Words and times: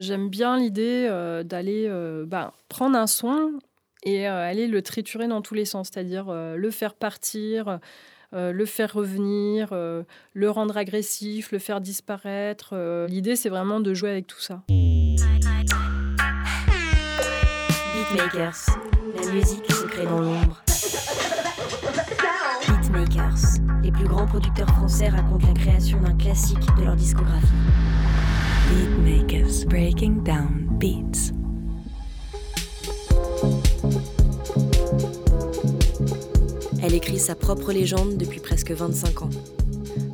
J'aime 0.00 0.28
bien 0.30 0.56
l'idée 0.56 1.06
euh, 1.10 1.42
d'aller 1.42 1.84
euh, 1.86 2.24
bah, 2.26 2.54
prendre 2.70 2.96
un 2.96 3.06
son 3.06 3.58
et 4.02 4.26
euh, 4.26 4.48
aller 4.48 4.66
le 4.66 4.80
triturer 4.80 5.28
dans 5.28 5.42
tous 5.42 5.52
les 5.52 5.66
sens, 5.66 5.90
c'est-à-dire 5.92 6.32
le 6.32 6.70
faire 6.70 6.94
partir, 6.94 7.78
le 8.32 8.64
faire 8.64 8.94
revenir, 8.94 9.74
le 9.74 10.50
rendre 10.50 10.78
agressif, 10.78 11.52
le 11.52 11.58
faire 11.58 11.82
disparaître. 11.82 12.74
L'idée, 13.08 13.36
c'est 13.36 13.50
vraiment 13.50 13.80
de 13.80 13.92
jouer 13.92 14.08
avec 14.08 14.26
tout 14.26 14.40
ça. 14.40 14.62
Beatmakers, 18.08 18.56
la 19.14 19.32
musique 19.32 19.70
se 19.70 19.84
crée 19.84 20.06
dans 20.06 20.20
l'ombre. 20.20 20.64
Beatmakers, 22.66 23.60
les 23.82 23.92
plus 23.92 24.08
grands 24.08 24.26
producteurs 24.26 24.68
français 24.68 25.10
racontent 25.10 25.46
la 25.46 25.52
création 25.52 26.00
d'un 26.00 26.16
classique 26.16 26.74
de 26.78 26.84
leur 26.84 26.96
discographie. 26.96 27.46
Beatmakers 28.70 29.66
Breaking 29.66 30.22
Down 30.22 30.68
Beats. 30.78 31.32
Elle 36.80 36.94
écrit 36.94 37.18
sa 37.18 37.34
propre 37.34 37.72
légende 37.72 38.16
depuis 38.16 38.38
presque 38.38 38.70
25 38.70 39.22
ans. 39.22 39.30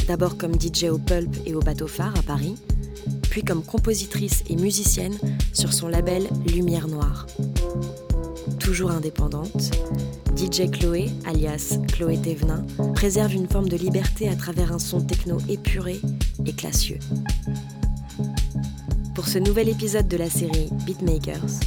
D'abord 0.09 0.39
comme 0.39 0.55
DJ 0.59 0.85
au 0.85 0.97
Pulp 0.97 1.29
et 1.45 1.55
au 1.55 1.61
Bateau 1.61 1.87
Phare 1.87 2.17
à 2.19 2.23
Paris, 2.23 2.55
puis 3.29 3.43
comme 3.43 3.63
compositrice 3.63 4.43
et 4.49 4.57
musicienne 4.57 5.19
sur 5.53 5.75
son 5.75 5.89
label 5.89 6.27
Lumière 6.47 6.89
Noire. 6.89 7.27
Toujours 8.59 8.91
indépendante, 8.91 9.71
DJ 10.35 10.71
Chloé, 10.71 11.11
alias 11.27 11.79
Chloé 11.93 12.17
Thévenin, 12.17 12.65
préserve 12.95 13.35
une 13.35 13.49
forme 13.49 13.69
de 13.69 13.77
liberté 13.77 14.31
à 14.31 14.35
travers 14.35 14.73
un 14.73 14.79
son 14.79 15.03
techno 15.03 15.39
épuré 15.49 16.01
et 16.47 16.53
classieux. 16.53 16.99
Pour 19.17 19.29
ce 19.29 19.39
nouvel 19.39 19.71
épisode 19.71 20.09
de 20.09 20.19
la 20.19 20.29
série 20.29 20.69
Beatmakers, 20.85 21.61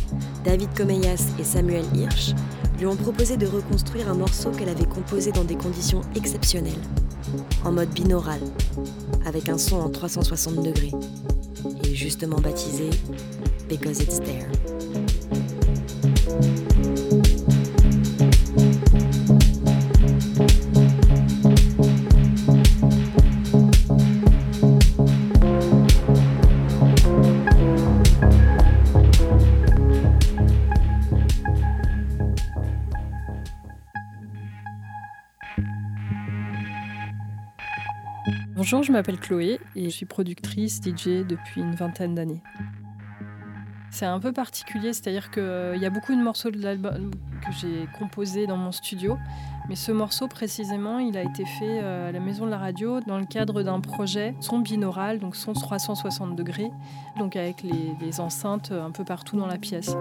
David 0.46 0.70
Comeyas 0.78 1.34
et 1.40 1.44
Samuel 1.44 1.84
Hirsch 1.96 2.36
lui 2.78 2.86
ont 2.86 2.96
proposé 2.96 3.38
de 3.38 3.48
reconstruire 3.48 4.08
un 4.08 4.14
morceau 4.14 4.52
qu'elle 4.52 4.70
avait 4.70 4.86
composé 4.86 5.32
dans 5.32 5.44
des 5.44 5.56
conditions 5.56 6.02
exceptionnelles, 6.16 6.80
en 7.66 7.72
mode 7.72 7.90
binaural, 7.90 8.40
avec 9.26 9.50
un 9.50 9.58
son 9.58 9.78
en 9.78 9.90
360 9.90 10.64
degrés, 10.64 10.92
et 11.86 11.96
justement 11.96 12.38
baptisé 12.40 12.92
Because 13.68 14.00
It's 14.00 14.20
There. 14.20 14.79
Bonjour, 38.72 38.84
je 38.84 38.92
m'appelle 38.92 39.20
Chloé 39.20 39.60
et 39.76 39.86
je 39.86 39.90
suis 39.90 40.06
productrice 40.06 40.80
DJ 40.80 41.26
depuis 41.28 41.60
une 41.62 41.74
vingtaine 41.74 42.14
d'années. 42.14 42.44
C'est 43.90 44.06
un 44.06 44.20
peu 44.20 44.32
particulier, 44.32 44.94
c'est-à-dire 44.94 45.32
qu'il 45.32 45.80
y 45.82 45.88
a 45.88 45.90
beaucoup 45.90 46.14
de 46.14 46.22
morceaux 46.22 46.52
de 46.52 46.62
l'album 46.62 47.10
que 47.44 47.52
j'ai 47.60 47.88
composés 47.98 48.46
dans 48.46 48.58
mon 48.58 48.72
studio, 48.72 49.18
mais 49.70 49.76
ce 49.76 49.92
morceau 49.92 50.28
précisément, 50.28 51.00
il 51.00 51.18
a 51.18 51.24
été 51.24 51.46
fait 51.46 51.80
euh, 51.82 52.10
à 52.10 52.12
la 52.12 52.20
Maison 52.20 52.46
de 52.46 52.52
la 52.52 52.60
Radio 52.60 53.00
dans 53.00 53.18
le 53.18 53.26
cadre 53.26 53.64
d'un 53.64 53.80
projet 53.80 54.36
son 54.40 54.60
binaural, 54.60 55.18
donc 55.18 55.36
son 55.36 55.54
360 55.54 56.36
degrés, 56.36 56.70
donc 57.18 57.36
avec 57.36 57.64
les, 57.64 58.20
enceintes 58.20 58.72
un 58.72 58.92
peu 58.92 59.04
partout 59.04 59.36
dans 59.36 59.48
la 59.48 59.58
pièce. 59.58 59.96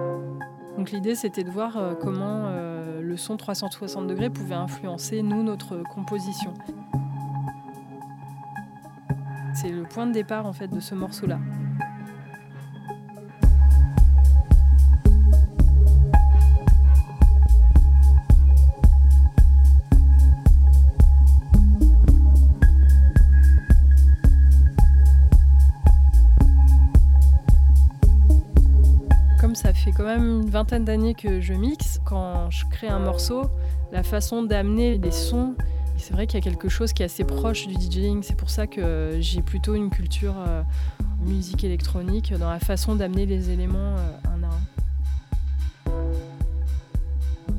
Donc 0.76 0.90
l'idée 0.90 1.14
c'était 1.14 1.42
de 1.42 1.50
voir 1.50 1.78
euh, 1.78 1.94
comment 1.94 2.48
euh, 2.48 3.00
le 3.00 3.16
son 3.16 3.38
360 3.38 4.06
degrés 4.06 4.28
pouvait 4.28 4.56
influencer 4.56 5.22
nous, 5.22 5.42
notre 5.42 5.82
composition. 5.84 6.52
C'est 9.60 9.70
le 9.70 9.82
point 9.82 10.06
de 10.06 10.12
départ 10.12 10.46
en 10.46 10.52
fait 10.52 10.68
de 10.68 10.78
ce 10.78 10.94
morceau-là. 10.94 11.40
Comme 29.40 29.56
ça 29.56 29.72
fait 29.74 29.90
quand 29.90 30.04
même 30.04 30.22
une 30.22 30.48
vingtaine 30.48 30.84
d'années 30.84 31.14
que 31.14 31.40
je 31.40 31.54
mixe, 31.54 31.98
quand 32.04 32.48
je 32.50 32.64
crée 32.66 32.86
un 32.86 33.00
morceau, 33.00 33.42
la 33.90 34.04
façon 34.04 34.44
d'amener 34.44 34.98
des 34.98 35.10
sons 35.10 35.56
c'est 35.98 36.14
vrai 36.14 36.26
qu'il 36.26 36.38
y 36.38 36.42
a 36.42 36.44
quelque 36.44 36.68
chose 36.68 36.92
qui 36.92 37.02
est 37.02 37.06
assez 37.06 37.24
proche 37.24 37.66
du 37.66 37.74
DJing. 37.74 38.22
C'est 38.22 38.36
pour 38.36 38.50
ça 38.50 38.66
que 38.66 39.18
j'ai 39.20 39.42
plutôt 39.42 39.74
une 39.74 39.90
culture 39.90 40.34
euh, 40.46 40.62
musique 41.26 41.64
électronique 41.64 42.32
dans 42.34 42.48
la 42.48 42.60
façon 42.60 42.94
d'amener 42.94 43.26
les 43.26 43.50
éléments 43.50 43.96
euh, 43.98 44.12
un 44.24 44.42
à 44.44 44.46
un. 44.46 44.60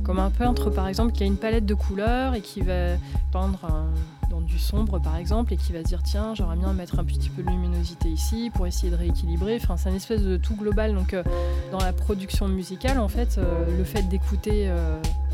Comme 0.02 0.18
un 0.18 0.30
peintre, 0.30 0.70
par 0.70 0.88
exemple, 0.88 1.12
qui 1.12 1.22
a 1.22 1.26
une 1.26 1.36
palette 1.36 1.66
de 1.66 1.74
couleurs 1.74 2.34
et 2.34 2.40
qui 2.40 2.62
va 2.62 2.96
peindre 3.30 3.86
dans 4.28 4.40
du 4.40 4.58
sombre, 4.58 4.98
par 4.98 5.16
exemple, 5.16 5.52
et 5.52 5.56
qui 5.56 5.72
va 5.72 5.80
se 5.80 5.84
dire 5.84 6.02
tiens, 6.02 6.34
j'aimerais 6.34 6.56
bien 6.56 6.72
mettre 6.72 6.98
un 6.98 7.04
petit 7.04 7.28
peu 7.28 7.42
de 7.42 7.48
luminosité 7.48 8.08
ici 8.08 8.50
pour 8.52 8.66
essayer 8.66 8.90
de 8.90 8.96
rééquilibrer. 8.96 9.56
Enfin, 9.62 9.76
c'est 9.76 9.90
une 9.90 9.96
espèce 9.96 10.22
de 10.22 10.36
tout 10.36 10.56
global. 10.56 10.94
Donc, 10.94 11.14
euh, 11.14 11.22
dans 11.70 11.78
la 11.78 11.92
production 11.92 12.48
musicale, 12.48 12.98
en 12.98 13.08
fait, 13.08 13.38
le 13.76 13.84
fait 13.84 14.02
d'écouter 14.08 14.72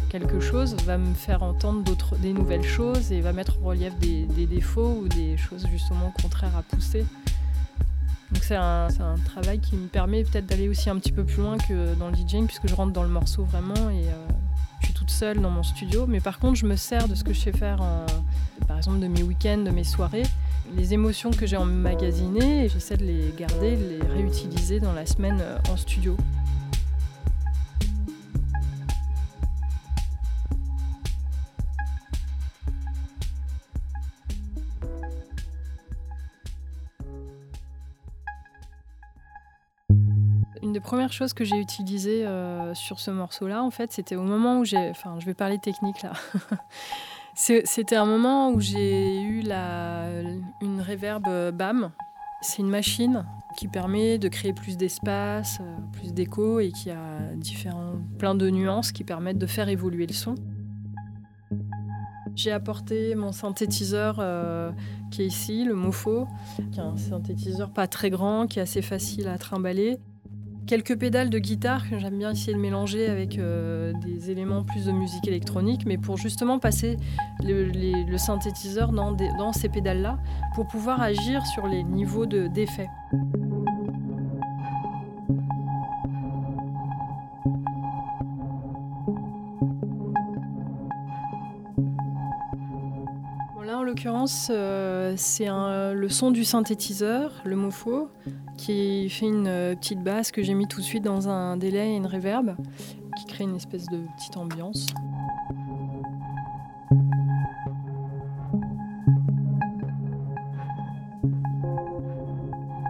quelque 0.08 0.40
chose 0.40 0.76
va 0.84 0.98
me 0.98 1.14
faire 1.14 1.42
entendre 1.42 1.82
d'autres, 1.82 2.16
des 2.16 2.32
nouvelles 2.32 2.64
choses 2.64 3.12
et 3.12 3.20
va 3.20 3.32
mettre 3.32 3.58
en 3.62 3.66
relief 3.66 3.96
des, 3.98 4.46
défauts 4.46 5.02
ou 5.02 5.08
des 5.08 5.36
choses 5.36 5.66
justement 5.70 6.12
contraires 6.22 6.56
à 6.56 6.62
pousser. 6.62 7.04
Donc 8.32 8.42
c'est 8.42 8.56
un, 8.56 8.88
travail 9.24 9.60
qui 9.60 9.76
me 9.76 9.86
permet 9.86 10.24
peut-être 10.24 10.46
d'aller 10.46 10.68
aussi 10.68 10.90
un 10.90 10.96
petit 10.98 11.12
peu 11.12 11.24
plus 11.24 11.42
loin 11.42 11.58
que 11.58 11.94
dans 11.94 12.08
le 12.08 12.14
DJing 12.14 12.46
puisque 12.46 12.66
je 12.66 12.74
rentre 12.74 12.92
dans 12.92 13.04
le 13.04 13.08
morceau 13.08 13.44
vraiment 13.44 13.90
et 13.90 14.08
euh, 14.08 14.26
je 14.80 14.86
suis 14.86 14.94
toute 14.94 15.10
seule 15.10 15.40
dans 15.40 15.50
mon 15.50 15.62
studio. 15.62 16.06
Mais 16.06 16.20
par 16.20 16.38
contre 16.38 16.56
je 16.56 16.66
me 16.66 16.76
sers 16.76 17.08
de 17.08 17.14
ce 17.14 17.22
que 17.22 17.32
je 17.32 17.40
sais 17.40 17.52
faire 17.52 17.78
par 18.66 18.76
exemple 18.76 18.98
de 18.98 19.06
mes 19.06 19.22
week-ends, 19.22 19.58
de 19.58 19.70
mes 19.70 19.84
soirées. 19.84 20.24
Les 20.74 20.94
émotions 20.94 21.30
que 21.30 21.46
j'ai 21.46 21.56
emmagasinées 21.56 22.68
j'essaie 22.68 22.96
de 22.96 23.04
les 23.04 23.32
garder, 23.36 23.76
de 23.76 24.02
les 24.02 24.06
réutiliser 24.08 24.80
dans 24.80 24.92
la 24.92 25.06
semaine 25.06 25.38
euh, 25.40 25.58
en 25.70 25.76
studio. 25.76 26.16
Premières 40.96 41.12
choses 41.12 41.34
que 41.34 41.44
j'ai 41.44 41.58
utilisées 41.58 42.26
euh, 42.26 42.72
sur 42.72 43.00
ce 43.00 43.10
morceau-là, 43.10 43.62
en 43.62 43.70
fait, 43.70 43.92
c'était 43.92 44.16
au 44.16 44.22
moment 44.22 44.60
où 44.60 44.64
j'ai. 44.64 44.78
Enfin, 44.88 45.16
je 45.18 45.26
vais 45.26 45.34
parler 45.34 45.58
technique 45.58 46.00
là. 46.00 46.14
c'était 47.34 47.96
un 47.96 48.06
moment 48.06 48.48
où 48.48 48.62
j'ai 48.62 49.20
eu 49.20 49.42
la, 49.42 50.06
une 50.62 50.80
reverb 50.80 51.26
euh, 51.28 51.52
BAM. 51.52 51.90
C'est 52.40 52.62
une 52.62 52.70
machine 52.70 53.26
qui 53.58 53.68
permet 53.68 54.16
de 54.16 54.28
créer 54.28 54.54
plus 54.54 54.78
d'espace, 54.78 55.58
euh, 55.60 55.76
plus 55.92 56.14
d'écho 56.14 56.60
et 56.60 56.72
qui 56.72 56.90
a 56.90 57.18
différents, 57.34 57.96
plein 58.18 58.34
de 58.34 58.48
nuances 58.48 58.90
qui 58.90 59.04
permettent 59.04 59.36
de 59.36 59.46
faire 59.46 59.68
évoluer 59.68 60.06
le 60.06 60.14
son. 60.14 60.34
J'ai 62.34 62.52
apporté 62.52 63.14
mon 63.16 63.32
synthétiseur 63.32 64.14
qui 65.10 65.24
est 65.24 65.26
ici, 65.26 65.66
le 65.66 65.74
Mofo, 65.74 66.26
qui 66.72 66.80
est 66.80 66.82
un 66.82 66.96
synthétiseur 66.96 67.70
pas 67.70 67.86
très 67.86 68.08
grand, 68.08 68.46
qui 68.46 68.60
est 68.60 68.62
assez 68.62 68.80
facile 68.80 69.28
à 69.28 69.36
trimballer 69.36 69.98
quelques 70.66 70.98
pédales 70.98 71.30
de 71.30 71.38
guitare 71.38 71.88
que 71.88 71.98
j'aime 71.98 72.18
bien 72.18 72.32
essayer 72.32 72.52
de 72.52 72.58
mélanger 72.58 73.08
avec 73.08 73.38
euh, 73.38 73.92
des 74.04 74.30
éléments 74.30 74.64
plus 74.64 74.86
de 74.86 74.92
musique 74.92 75.26
électronique, 75.26 75.84
mais 75.86 75.96
pour 75.96 76.16
justement 76.16 76.58
passer 76.58 76.96
le, 77.42 78.16
synthétiseur 78.16 78.92
dans, 78.92 79.52
ces 79.52 79.68
pédales-là, 79.68 80.18
pour 80.54 80.66
pouvoir 80.66 81.00
agir 81.00 81.46
sur 81.46 81.66
les 81.66 81.82
niveaux 81.82 82.26
d'effet. 82.26 82.88
L'occurrence, 93.96 94.48
euh, 94.50 95.14
c'est 95.16 95.46
le 95.48 96.08
son 96.10 96.30
du 96.30 96.44
synthétiseur, 96.44 97.32
le 97.46 97.56
MOFO, 97.56 98.10
qui 98.58 99.08
fait 99.08 99.24
une 99.24 99.46
euh, 99.46 99.74
petite 99.74 100.02
basse 100.02 100.30
que 100.32 100.42
j'ai 100.42 100.52
mis 100.52 100.68
tout 100.68 100.80
de 100.80 100.84
suite 100.84 101.02
dans 101.02 101.30
un 101.30 101.56
délai 101.56 101.92
et 101.92 101.96
une 101.96 102.06
reverb 102.06 102.56
qui 103.16 103.24
crée 103.24 103.44
une 103.44 103.56
espèce 103.56 103.86
de 103.86 104.00
petite 104.18 104.36
ambiance. 104.36 104.88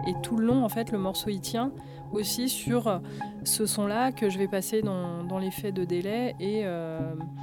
Et 0.07 0.13
tout 0.21 0.35
le 0.35 0.45
long, 0.45 0.65
en 0.65 0.69
fait, 0.69 0.91
le 0.91 0.97
morceau 0.97 1.29
il 1.29 1.39
tient 1.39 1.71
aussi 2.11 2.49
sur 2.49 2.99
ce 3.45 3.65
son-là 3.65 4.11
que 4.11 4.29
je 4.29 4.37
vais 4.37 4.49
passer 4.49 4.81
dans, 4.81 5.39
l'effet 5.39 5.71
de 5.71 5.85
délai 5.85 6.35
et 6.41 6.65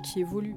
qui 0.03 0.21
évolue. 0.21 0.57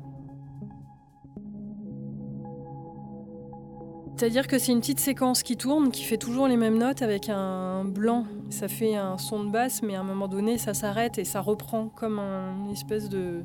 C'est-à-dire 4.18 4.48
que 4.48 4.58
c'est 4.58 4.72
une 4.72 4.80
petite 4.80 5.00
séquence 5.00 5.44
qui 5.44 5.58
tourne, 5.58 5.92
qui 5.92 6.04
fait 6.04 6.18
toujours 6.18 6.48
les 6.48 6.58
mêmes 6.58 6.80
notes 6.80 7.04
avec 7.04 7.30
un 7.30 7.86
blanc. 7.86 8.26
Ça 8.50 8.68
fait 8.68 8.96
un 8.96 9.20
son 9.20 9.44
de 9.44 9.52
basse, 9.52 9.84
mais 9.84 9.94
à 9.94 10.00
un 10.00 10.04
moment 10.04 10.28
donné, 10.28 10.58
ça 10.58 10.74
s'arrête 10.74 11.20
et 11.20 11.24
ça 11.24 11.40
reprend 11.40 11.90
comme 11.90 12.18
une 12.18 12.72
espèce 12.72 13.10
de, 13.10 13.44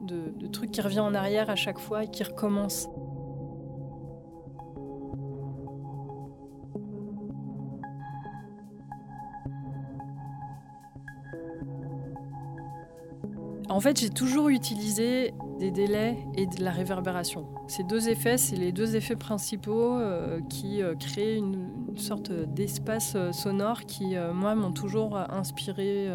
de, 0.00 0.46
truc 0.48 0.72
qui 0.72 0.80
revient 0.80 0.98
en 0.98 1.14
arrière 1.14 1.48
à 1.48 1.54
chaque 1.54 1.78
fois 1.78 2.02
et 2.02 2.08
qui 2.08 2.24
recommence. 2.24 2.88
En 13.68 13.78
fait, 13.78 14.00
j'ai 14.00 14.10
toujours 14.10 14.48
utilisé 14.48 15.32
des 15.60 15.70
délais 15.70 16.16
et 16.34 16.46
de 16.46 16.64
la 16.64 16.70
réverbération. 16.70 17.46
Ces 17.68 17.84
deux 17.84 18.08
effets, 18.08 18.38
c'est 18.38 18.56
les 18.56 18.72
deux 18.72 18.96
effets 18.96 19.14
principaux 19.14 19.98
euh, 19.98 20.40
qui 20.48 20.82
euh, 20.82 20.94
créent 20.96 21.36
une, 21.36 21.68
sorte 21.96 22.32
d'espace 22.32 23.12
euh, 23.14 23.30
sonore 23.32 23.82
qui, 23.82 24.14
moi, 24.32 24.54
m'ont 24.54 24.72
toujours 24.72 25.18
inspiré 25.18 26.08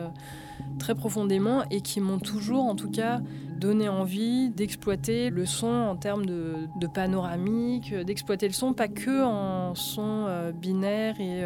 très 0.79 0.95
profondément 0.95 1.63
et 1.69 1.81
qui 1.81 2.01
m'ont 2.01 2.17
toujours, 2.17 2.63
en 2.63 2.75
tout 2.75 2.89
cas, 2.89 3.21
donné 3.59 3.87
envie 3.87 4.49
d'exploiter 4.49 5.29
le 5.29 5.45
son 5.45 5.67
en 5.67 5.95
termes 5.95 6.25
de, 6.25 6.67
de 6.79 6.87
panoramique, 6.87 7.93
d'exploiter 7.93 8.47
le 8.47 8.53
son 8.53 8.73
pas 8.73 8.87
que 8.87 9.23
en 9.23 9.75
son 9.75 10.27
binaire 10.59 11.19
et 11.19 11.43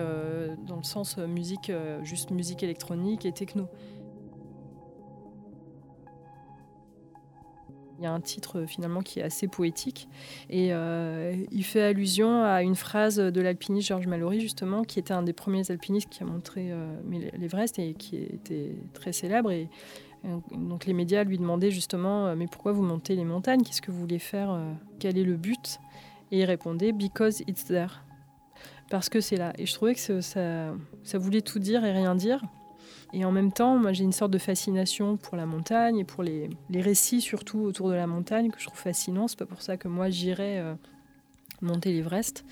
dans 0.67 0.77
le 0.77 0.83
sens 0.83 1.17
musique, 1.17 1.71
juste 2.03 2.31
musique 2.31 2.63
électronique 2.63 3.25
et 3.25 3.33
techno. 3.33 3.67
Il 7.99 8.03
y 8.03 8.05
a 8.05 8.13
un 8.13 8.21
titre 8.21 8.63
finalement 8.65 9.01
qui 9.01 9.19
est 9.19 9.23
assez 9.23 9.49
poétique 9.49 10.07
et 10.49 10.69
euh, 10.71 11.35
il 11.51 11.65
fait 11.65 11.81
allusion 11.83 12.45
à 12.45 12.63
une 12.63 12.75
phrase 12.75 13.17
de 13.17 13.41
l'alpiniste 13.41 13.89
Georges 13.89 14.07
Mallory 14.07 14.39
justement, 14.39 14.83
qui 14.83 14.99
était 14.99 15.13
un 15.13 15.21
des 15.21 15.33
premiers 15.33 15.69
alpinistes 15.69 16.07
qui 16.07 16.23
a 16.23 16.25
montré 16.25 16.71
euh, 16.71 16.95
l'Everest 17.37 17.77
et 17.77 17.93
qui 17.95 18.15
était 18.15 18.77
très 18.93 19.11
célèbre. 19.11 19.51
Et, 19.51 19.67
donc 20.51 20.85
les 20.85 20.93
médias 20.93 21.25
lui 21.25 21.37
demandaient 21.37 21.71
justement 21.71 22.27
euh, 22.27 22.35
mais 22.37 22.47
pourquoi 22.47 22.71
vous 22.71 22.83
montez 22.83 23.17
les 23.17 23.25
montagnes? 23.25 23.63
Qu'est-ce 23.63 23.81
que 23.81 23.91
vous 23.91 23.99
voulez 23.99 24.19
faire 24.19 24.57
Quel 24.99 25.17
est 25.17 25.23
le 25.23 25.35
but? 25.35 25.79
Et 26.31 26.39
il 26.39 26.45
répondait 26.45 26.93
because 26.93 27.41
it's 27.47 27.65
there, 27.65 28.01
parce 28.89 29.09
que 29.09 29.19
c'est 29.19 29.35
là. 29.35 29.51
Et 29.57 29.65
je 29.65 29.73
trouvais 29.73 29.95
que 29.95 30.21
ça, 30.21 30.73
ça 31.03 31.17
voulait 31.17 31.41
tout 31.41 31.59
dire 31.59 31.83
et 31.83 31.91
rien 31.91 32.15
dire. 32.15 32.43
Et 33.13 33.25
en 33.25 33.31
même 33.31 33.51
temps, 33.51 33.77
moi 33.77 33.91
j'ai 33.91 34.03
une 34.03 34.11
sorte 34.11 34.31
de 34.31 34.37
fascination 34.37 35.17
pour 35.17 35.35
la 35.35 35.45
montagne 35.45 35.97
et 35.97 36.03
pour 36.03 36.23
les, 36.23 36.49
récits 36.73 37.21
surtout 37.21 37.59
autour 37.59 37.89
de 37.89 37.95
la 37.95 38.07
montagne 38.07 38.51
que 38.51 38.59
je 38.59 38.65
trouve 38.65 38.79
fascinant. 38.79 39.27
C'est 39.27 39.39
pas 39.39 39.45
pour 39.45 39.61
ça 39.61 39.77
que 39.77 39.87
moi 39.87 40.09
j'irais 40.09 40.59
euh, 40.59 40.75
monter 41.61 41.91
l'Everest. 41.91 42.45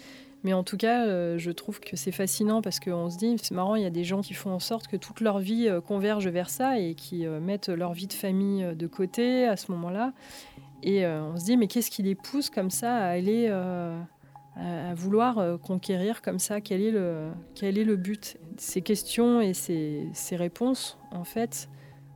Mais 0.44 0.54
en 0.54 0.64
tout 0.64 0.78
cas, 0.78 1.06
euh, 1.06 1.38
je 1.38 1.52
trouve 1.52 1.80
que 1.80 1.96
c'est 1.96 2.12
fascinant 2.12 2.62
parce 2.62 2.80
qu'on 2.80 3.10
se 3.10 3.18
dit, 3.18 3.36
c'est 3.42 3.54
marrant, 3.54 3.76
il 3.76 3.84
y 3.84 3.88
a 3.88 3.92
des 3.92 4.04
gens 4.04 4.22
qui 4.22 4.34
font 4.34 4.52
en 4.52 4.60
sorte 4.60 4.88
que 4.88 4.96
toute 4.96 5.20
leur 5.20 5.40
vie 5.40 5.68
euh, 5.68 5.82
converge 5.82 6.28
vers 6.28 6.50
ça 6.50 6.80
et 6.80 6.96
qui 6.96 7.26
mettent 7.28 7.70
leur 7.70 7.94
vie 7.94 8.08
de 8.08 8.14
famille 8.14 8.66
de 8.76 8.88
côté 8.88 9.46
à 9.46 9.58
ce 9.58 9.72
moment-là. 9.72 10.14
Et 10.84 11.08
on 11.08 11.38
se 11.38 11.46
dit, 11.46 11.58
mais 11.58 11.68
qu'est-ce 11.68 11.90
qui 11.90 12.04
les 12.04 12.14
pousse 12.14 12.52
comme 12.52 12.70
ça 12.70 12.96
à 12.96 13.08
aller 13.08 13.50
à, 14.60 14.94
vouloir 14.94 15.38
euh, 15.38 15.58
conquérir 15.58 16.22
comme 16.22 16.40
ça 16.40 16.62
quel 16.62 16.82
est 16.82 16.92
le, 16.92 17.96
but? 17.96 18.38
Ces 18.58 18.82
questions 18.82 19.42
et 19.42 19.54
ces, 19.54 20.08
ces, 20.14 20.36
réponses, 20.36 20.98
en 21.12 21.24
fait, 21.24 21.70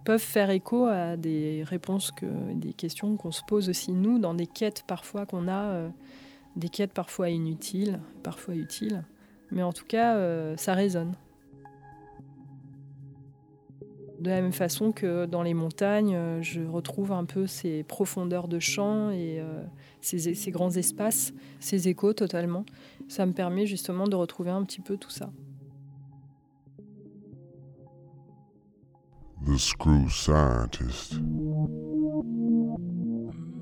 peuvent 0.05 0.19
faire 0.19 0.49
écho 0.49 0.85
à 0.85 1.17
des 1.17 1.63
réponses, 1.65 2.11
que, 2.11 2.25
des 2.53 2.73
questions 2.73 3.15
qu'on 3.17 3.31
se 3.31 3.43
pose 3.47 3.69
aussi 3.69 3.91
nous 3.91 4.19
dans 4.19 4.33
des 4.33 4.47
quêtes 4.47 4.83
parfois 4.87 5.25
qu'on 5.25 5.47
a, 5.47 5.63
euh, 5.71 5.89
des 6.55 6.69
quêtes 6.69 6.93
parfois 6.93 7.29
inutiles, 7.29 7.99
parfois 8.23 8.55
utiles, 8.55 9.03
mais 9.51 9.63
en 9.63 9.73
tout 9.73 9.85
cas, 9.85 10.15
euh, 10.15 10.55
ça 10.57 10.73
résonne. 10.73 11.13
De 14.19 14.29
la 14.29 14.41
même 14.41 14.53
façon 14.53 14.91
que 14.91 15.25
dans 15.25 15.41
les 15.41 15.55
montagnes, 15.55 16.15
je 16.41 16.61
retrouve 16.61 17.11
un 17.11 17.25
peu 17.25 17.47
ces 17.47 17.81
profondeurs 17.81 18.47
de 18.47 18.59
champ 18.59 19.09
et 19.09 19.41
ces, 20.01 20.51
grands 20.51 20.71
espaces, 20.71 21.33
ces 21.59 21.87
échos 21.87 22.13
totalement. 22.13 22.65
Ça 23.07 23.25
me 23.25 23.33
permet 23.33 23.65
justement 23.65 24.07
de 24.07 24.15
retrouver 24.15 24.51
un 24.51 24.63
petit 24.63 24.81
peu 24.81 24.97
tout 24.97 25.09
ça. 25.09 25.31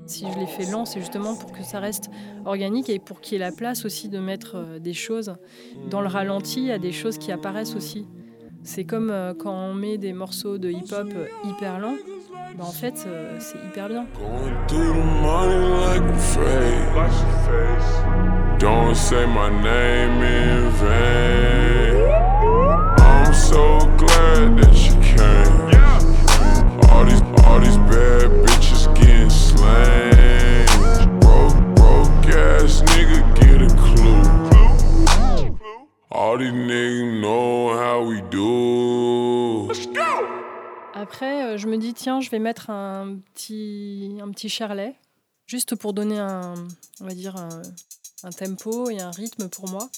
Si 0.06 0.26
je 0.30 0.38
l'ai 0.38 0.46
fait 0.46 0.70
lent, 0.70 0.84
c'est 0.84 0.98
justement 0.98 1.36
pour 1.36 1.52
que 1.52 1.62
ça 1.62 1.78
reste 1.78 2.10
organique 2.44 2.90
et 2.90 2.98
pour 2.98 3.20
qu'il 3.20 3.34
y 3.34 3.36
ait 3.36 3.44
la 3.44 3.52
place 3.52 3.84
aussi 3.84 4.08
de 4.08 4.18
mettre 4.18 4.56
euh, 4.56 4.78
des 4.80 4.92
choses. 4.92 5.36
Dans 5.88 6.00
le 6.00 6.08
ralenti, 6.08 6.62
il 6.62 6.66
y 6.66 6.72
a 6.72 6.80
des 6.80 6.90
choses 6.90 7.16
qui 7.16 7.30
apparaissent 7.30 7.76
aussi. 7.76 8.06
C'est 8.64 8.84
comme 8.84 9.10
euh, 9.10 9.34
quand 9.34 9.54
on 9.54 9.72
met 9.72 9.98
des 9.98 10.12
morceaux 10.12 10.58
de 10.58 10.68
hip-hop 10.68 11.08
euh, 11.14 11.28
hyper 11.44 11.78
lents, 11.78 11.96
bah 12.56 12.64
en 12.66 12.72
fait, 12.72 13.04
euh, 13.06 13.36
c'est 13.38 13.58
hyper 13.58 13.88
bien. 13.88 14.06
Don't 18.58 18.94
say 18.94 19.26
my 19.26 19.48
name 19.48 20.22
in 20.22 20.70
vain. 20.70 22.10
I'm 22.98 23.32
so 23.32 23.78
glad 23.96 24.58
that 24.58 24.74
you 24.86 24.94
came. 25.00 25.70
All 26.90 27.04
these, 27.04 27.22
all 27.46 27.60
these 27.60 27.78
bad 27.88 28.30
bitches 28.44 28.86
getting 28.96 29.30
slain. 29.30 30.66
Broke, 31.20 31.56
broke 31.76 32.34
ass 32.34 32.82
nigga 32.82 33.22
get 33.36 33.62
a 33.62 33.68
clue. 33.76 34.22
All 36.10 36.36
these 36.36 36.52
niggas 36.52 37.20
know 37.22 37.78
how 37.78 38.02
we 38.02 38.20
do. 38.30 39.29
Après, 41.12 41.44
euh, 41.44 41.56
je 41.58 41.66
me 41.66 41.76
dis, 41.76 41.92
tiens, 41.92 42.20
je 42.20 42.30
vais 42.30 42.38
mettre 42.38 42.70
un 42.70 43.16
petit, 43.34 44.16
un 44.22 44.30
petit 44.30 44.48
charlet, 44.48 44.94
juste 45.44 45.74
pour 45.74 45.92
donner 45.92 46.20
un, 46.20 46.54
on 47.00 47.04
va 47.04 47.14
dire, 47.14 47.34
un, 47.34 48.30
tempo 48.30 48.88
et 48.90 49.00
un 49.00 49.10
rythme 49.10 49.48
pour 49.48 49.68
moi. 49.68 49.90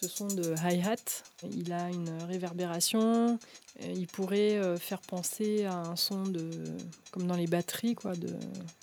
Ce 0.00 0.06
son 0.06 0.28
de 0.28 0.54
hi-hat, 0.62 1.24
il 1.50 1.72
a 1.72 1.90
une 1.90 2.22
réverbération, 2.28 3.40
il 3.80 4.06
pourrait 4.06 4.56
euh, 4.56 4.76
faire 4.76 5.00
penser 5.00 5.64
à 5.64 5.74
un 5.74 5.96
son 5.96 6.22
de, 6.22 6.48
comme 7.10 7.26
dans 7.26 7.34
les 7.34 7.48
batteries, 7.48 7.96
quoi, 7.96 8.14
de, 8.14 8.32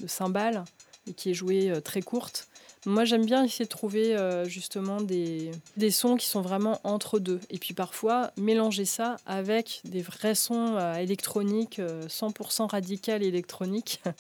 de 0.02 0.08
cymbales, 0.08 0.66
et 1.08 1.14
qui 1.14 1.32
est 1.32 1.34
joué 1.34 1.72
euh, 1.72 1.80
très 1.80 2.02
courte. 2.02 2.50
Moi, 2.86 3.06
j'aime 3.06 3.26
bien 3.26 3.44
essayer 3.44 3.66
de 3.66 3.70
trouver 3.70 4.16
euh, 4.16 4.46
justement 4.46 5.00
des, 5.00 5.52
des, 5.78 5.90
sons 5.90 6.18
qui 6.18 6.28
sont 6.28 6.42
vraiment 6.42 6.82
entre 6.84 7.20
deux. 7.20 7.40
Et 7.50 7.58
puis 7.58 7.74
parfois, 7.74 8.32
mélanger 8.38 8.84
ça 8.84 9.16
avec 9.26 9.82
des 9.86 10.02
vrais 10.02 10.36
sons 10.36 10.76
euh, 10.76 10.96
électroniques, 10.96 11.80
100% 11.80 12.64
euh, 12.64 12.66
radical 12.66 13.24
électronique. 13.24 14.02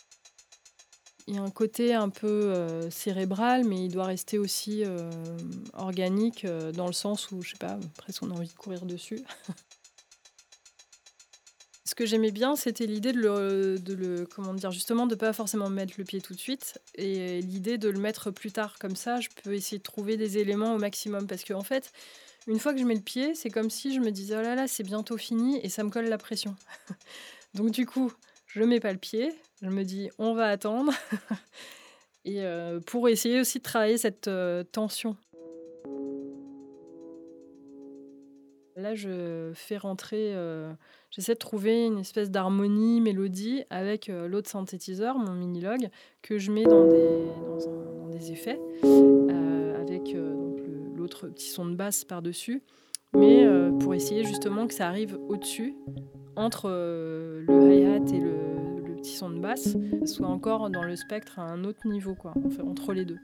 Il 1.27 1.36
y 1.36 1.38
a 1.38 1.41
un 1.41 1.50
côté 1.50 1.93
un 1.93 2.10
peu 2.10 2.53
cérébral, 2.91 3.63
mais 3.63 3.86
il 3.86 3.89
doit 3.89 4.08
rester 4.08 4.38
aussi 4.38 4.84
organique 5.72 6.46
dans 6.74 6.86
le 6.86 6.91
sens 6.91 7.32
où, 7.32 7.41
je 7.41 7.51
sais 7.51 7.58
pas, 7.58 7.79
presque 7.96 8.24
on 8.24 8.32
a 8.32 8.34
envie 8.34 8.50
de 8.50 8.53
courir 8.53 8.86
dessus. 8.86 9.22
ce 11.94 11.96
que 11.96 12.08
j'aimais 12.08 12.32
bien, 12.32 12.56
c'était 12.56 12.88
l'idée 12.88 13.14
de 13.14 13.20
le, 13.20 14.26
comment 14.34 14.56
dire, 14.56 14.72
justement, 14.72 15.06
de 15.06 15.14
pas 15.14 15.32
forcément 15.32 15.70
mettre 15.70 15.94
le 16.00 16.04
pied 16.04 16.22
tout 16.22 16.34
de 16.34 16.40
suite, 16.40 16.82
et 16.96 17.40
l'idée 17.42 17.78
de 17.78 17.88
le 17.88 18.00
mettre 18.00 18.32
plus 18.32 18.52
tard. 18.52 18.80
Comme 18.80 18.96
ça, 18.96 19.20
je 19.20 19.30
peux 19.44 19.54
essayer 19.54 19.78
de 19.78 19.84
trouver 19.84 20.18
des 20.18 20.40
éléments 20.40 20.74
au 20.74 20.80
maximum, 20.80 21.28
parce 21.28 21.44
qu'en 21.44 21.60
en 21.60 21.64
fait, 21.64 21.92
une 22.48 22.58
fois 22.58 22.74
que 22.74 22.80
je 22.80 22.86
mets 22.86 22.96
le 22.96 23.00
pied, 23.00 23.36
c'est 23.36 23.52
comme 23.52 23.70
si 23.70 23.94
je 23.94 24.00
me 24.00 24.10
disais 24.10 24.36
oh 24.36 24.42
là 24.42 24.56
là, 24.56 24.68
c'est 24.68 24.82
bientôt 24.82 25.18
fini, 25.18 25.60
et 25.62 25.70
ça 25.70 25.84
me 25.84 25.92
colle 25.92 26.06
la 26.06 26.18
pression. 26.18 26.56
Donc 27.54 27.70
du 27.70 27.86
coup, 27.86 28.12
je 28.48 28.64
mets 28.64 28.80
pas 28.80 28.92
le 28.92 28.98
pied, 28.98 29.32
je 29.62 29.70
me 29.70 29.84
dis 29.84 30.10
on 30.18 30.34
va 30.34 30.48
attendre, 30.48 30.94
et 32.26 32.42
euh, 32.42 32.80
pour 32.80 33.08
essayer 33.08 33.40
aussi 33.40 33.60
de 33.60 33.64
travailler 33.64 34.00
cette 34.00 34.28
euh, 34.28 34.64
tension. 34.64 35.16
Là, 38.84 38.96
je 38.96 39.52
fais 39.54 39.78
rentrer. 39.78 40.34
Euh, 40.36 40.74
j'essaie 41.10 41.36
de 41.36 41.40
trouver 41.40 41.86
une 41.86 42.00
espèce 42.00 42.30
d'harmonie, 42.30 43.00
mélodie 43.00 43.63
avec 43.70 44.10
euh, 44.10 44.28
l'autre 44.28 44.50
synthétiseur, 44.50 45.18
mon 45.18 45.32
mini-log, 45.32 45.88
que 46.22 46.38
je 46.38 46.52
mets 46.52 46.66
dans 46.66 46.86
des, 46.90 48.34
effets, 48.34 48.60
euh, 48.84 49.82
avec 49.82 50.13
l'autre 50.98 51.30
petit 51.30 51.48
son 51.48 51.66
de 51.66 51.75
basse 51.75 52.04
par-dessus, 52.04 52.62
mais 53.13 53.48
pour 53.80 53.96
essayer 53.96 54.25
justement 54.25 54.68
que 54.68 54.74
ça 54.74 54.90
arrive 54.90 55.18
au-dessus, 55.30 55.75
entre 56.36 56.68
le 56.70 57.74
hi-hat 57.74 58.13
et 58.13 58.20
le, 58.20 58.96
petit 58.98 59.16
son 59.16 59.30
de 59.30 59.40
basse, 59.40 59.78
soit 60.06 60.28
encore 60.28 60.70
dans 60.70 60.84
le 60.84 60.98
spectre 60.98 61.40
à 61.40 61.44
un 61.44 61.63
autre 61.63 61.88
niveau, 61.88 62.16
quoi, 62.16 62.34
entre 62.66 62.92
les 62.92 63.06
deux. 63.06 63.20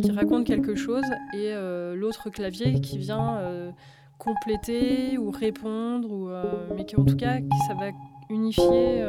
Qui 0.00 0.10
raconte 0.10 0.46
quelque 0.46 0.74
chose 0.74 1.04
et 1.32 1.52
euh, 1.52 1.94
l'autre 1.94 2.30
clavier 2.30 2.80
qui 2.80 2.98
vient 2.98 3.38
euh, 3.38 3.70
compléter 4.18 5.18
ou 5.18 5.30
répondre, 5.30 6.10
ou, 6.10 6.28
euh, 6.28 6.42
mais 6.76 6.84
qui 6.84 6.96
en 6.96 7.04
tout 7.04 7.16
cas 7.16 7.38
ça 7.66 7.74
va 7.74 7.90
unifier 8.30 9.04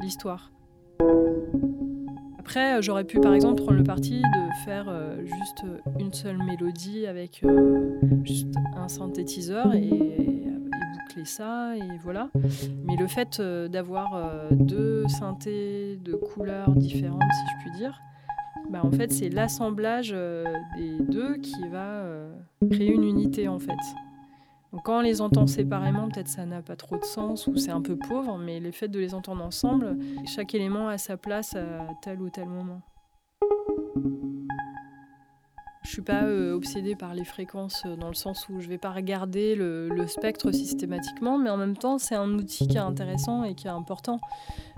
l'histoire. 0.00 0.50
Après, 2.38 2.82
j'aurais 2.82 3.04
pu 3.04 3.18
par 3.18 3.32
exemple 3.32 3.62
prendre 3.62 3.78
le 3.78 3.84
parti 3.84 4.20
de 4.20 4.64
faire 4.64 4.92
juste 5.24 5.64
une 5.98 6.12
seule 6.12 6.38
mélodie 6.38 7.06
avec 7.06 7.42
juste 8.24 8.54
un 8.76 8.88
synthétiseur 8.88 9.74
et, 9.74 9.86
et, 9.86 10.44
boucler 10.98 11.24
ça 11.24 11.74
et 11.76 11.98
voilà. 12.02 12.28
Mais 12.84 12.96
le 12.96 13.06
fait 13.06 13.40
d'avoir 13.40 14.50
deux 14.50 15.08
synthés 15.08 15.98
de 16.04 16.14
couleurs 16.14 16.72
différentes, 16.72 17.22
si 17.22 17.54
je 17.54 17.62
puis 17.62 17.78
dire, 17.78 18.02
bah, 18.70 18.80
en 18.82 18.90
fait, 18.90 19.12
c'est 19.12 19.28
l'assemblage 19.28 20.12
euh, 20.14 20.44
des 20.76 20.98
deux 21.00 21.36
qui 21.36 21.68
va 21.68 22.02
euh, 22.02 22.32
créer 22.70 22.92
une 22.92 23.04
unité 23.04 23.48
en 23.48 23.58
fait. 23.58 23.70
Donc 24.72 24.84
quand 24.84 24.98
on 24.98 25.02
les 25.02 25.20
entend 25.20 25.46
séparément, 25.46 26.08
peut-être 26.08 26.28
ça 26.28 26.46
n'a 26.46 26.62
pas 26.62 26.76
trop 26.76 26.96
de 26.96 27.04
sens 27.04 27.46
ou 27.46 27.56
c'est 27.56 27.70
un 27.70 27.82
peu 27.82 27.96
pauvre, 27.96 28.38
mais 28.38 28.58
le 28.58 28.70
fait 28.70 28.88
de 28.88 28.98
les 28.98 29.12
entendre 29.12 29.44
ensemble, 29.44 29.98
chaque 30.24 30.54
élément 30.54 30.88
a 30.88 30.96
sa 30.96 31.18
place 31.18 31.54
à 31.54 31.88
tel 32.02 32.22
ou 32.22 32.30
tel 32.30 32.48
moment. 32.48 32.80
Je 35.92 35.96
suis 35.96 36.02
pas 36.02 36.24
euh, 36.24 36.54
obsédée 36.54 36.96
par 36.96 37.14
les 37.14 37.22
fréquences 37.22 37.82
dans 38.00 38.08
le 38.08 38.14
sens 38.14 38.48
où 38.48 38.62
je 38.62 38.68
vais 38.70 38.78
pas 38.78 38.92
regarder 38.92 39.54
le, 39.54 40.06
spectre 40.06 40.50
systématiquement, 40.50 41.36
mais 41.36 41.50
en 41.50 41.58
même 41.58 41.76
temps 41.76 41.98
c'est 41.98 42.14
un 42.14 42.32
outil 42.32 42.66
qui 42.66 42.78
est 42.78 42.80
intéressant 42.80 43.44
et 43.44 43.54
qui 43.54 43.66
est 43.66 43.70
important 43.70 44.18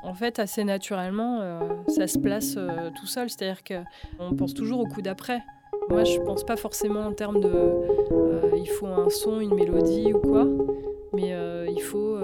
en 0.04 0.12
fait, 0.12 0.38
assez 0.38 0.64
naturellement, 0.64 1.40
euh, 1.40 1.60
ça 1.88 2.06
se 2.06 2.18
place 2.18 2.56
euh, 2.56 2.90
tout 2.94 3.06
seul. 3.06 3.30
C'est-à-dire 3.30 3.62
qu'on 3.64 4.34
pense 4.34 4.54
toujours 4.54 4.80
au 4.80 4.86
coup 4.86 5.02
d'après. 5.02 5.42
Moi, 5.88 6.04
je 6.04 6.18
pense 6.20 6.44
pas 6.44 6.56
forcément 6.56 7.06
en 7.06 7.12
termes 7.12 7.40
de 7.40 7.48
euh, 7.48 8.50
il 8.56 8.68
faut 8.68 8.86
un 8.86 9.08
son, 9.08 9.40
une 9.40 9.54
mélodie 9.54 10.12
ou 10.12 10.18
quoi, 10.18 10.46
mais 11.14 11.32
il 11.68 11.80
faut 11.80 12.18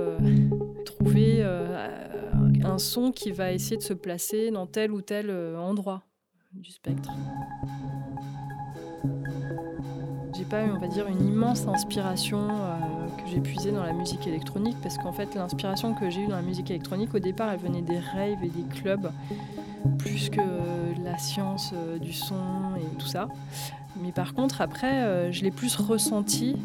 trouver 0.85 1.43
un 1.43 2.79
son 2.79 3.13
qui 3.13 3.31
va 3.31 3.53
essayer 3.53 3.77
de 3.77 3.83
se 3.83 3.95
placer 3.95 4.51
dans 4.51 4.67
tel 4.67 4.93
ou 4.93 5.01
tel 5.01 5.31
endroit 5.57 6.03
du 6.53 6.71
spectre 6.71 7.11
pas 10.51 10.65
on 10.65 10.79
va 10.79 10.89
dire, 10.89 11.07
une 11.07 11.25
immense 11.27 11.67
inspiration 11.69 12.49
euh, 12.51 13.07
que 13.17 13.31
j'ai 13.31 13.41
puisée 13.41 13.71
dans 13.71 13.85
la 13.85 13.93
musique 13.93 14.27
électronique, 14.27 14.77
parce 14.83 14.99
qu'en 14.99 15.13
fait, 15.13 15.35
l'inspiration 15.37 15.95
que 15.95 16.11
j'ai 16.11 16.23
eue 16.23 16.27
dans 16.27 16.37
la 16.37 16.43
musique 16.43 16.71
électronique, 16.71 17.15
au 17.15 17.21
départ, 17.21 17.51
elle 17.53 17.61
venait 17.61 17.83
des 17.83 17.99
raves 17.99 18.43
et 18.43 18.49
des 18.49 18.65
clubs, 18.81 19.11
plus 19.99 20.29
que 20.29 20.41
la 21.05 21.17
science 21.19 21.71
euh, 21.73 21.99
du 21.99 22.13
son 22.13 22.35
et 22.77 22.97
tout 22.99 23.07
ça. 23.07 23.29
Mais 24.03 24.13
par 24.13 24.35
contre, 24.35 24.61
après, 24.61 25.05
euh, 25.05 25.33
je 25.33 25.43
l'ai 25.43 25.51
plus 25.53 25.77
ressenti 25.77 26.57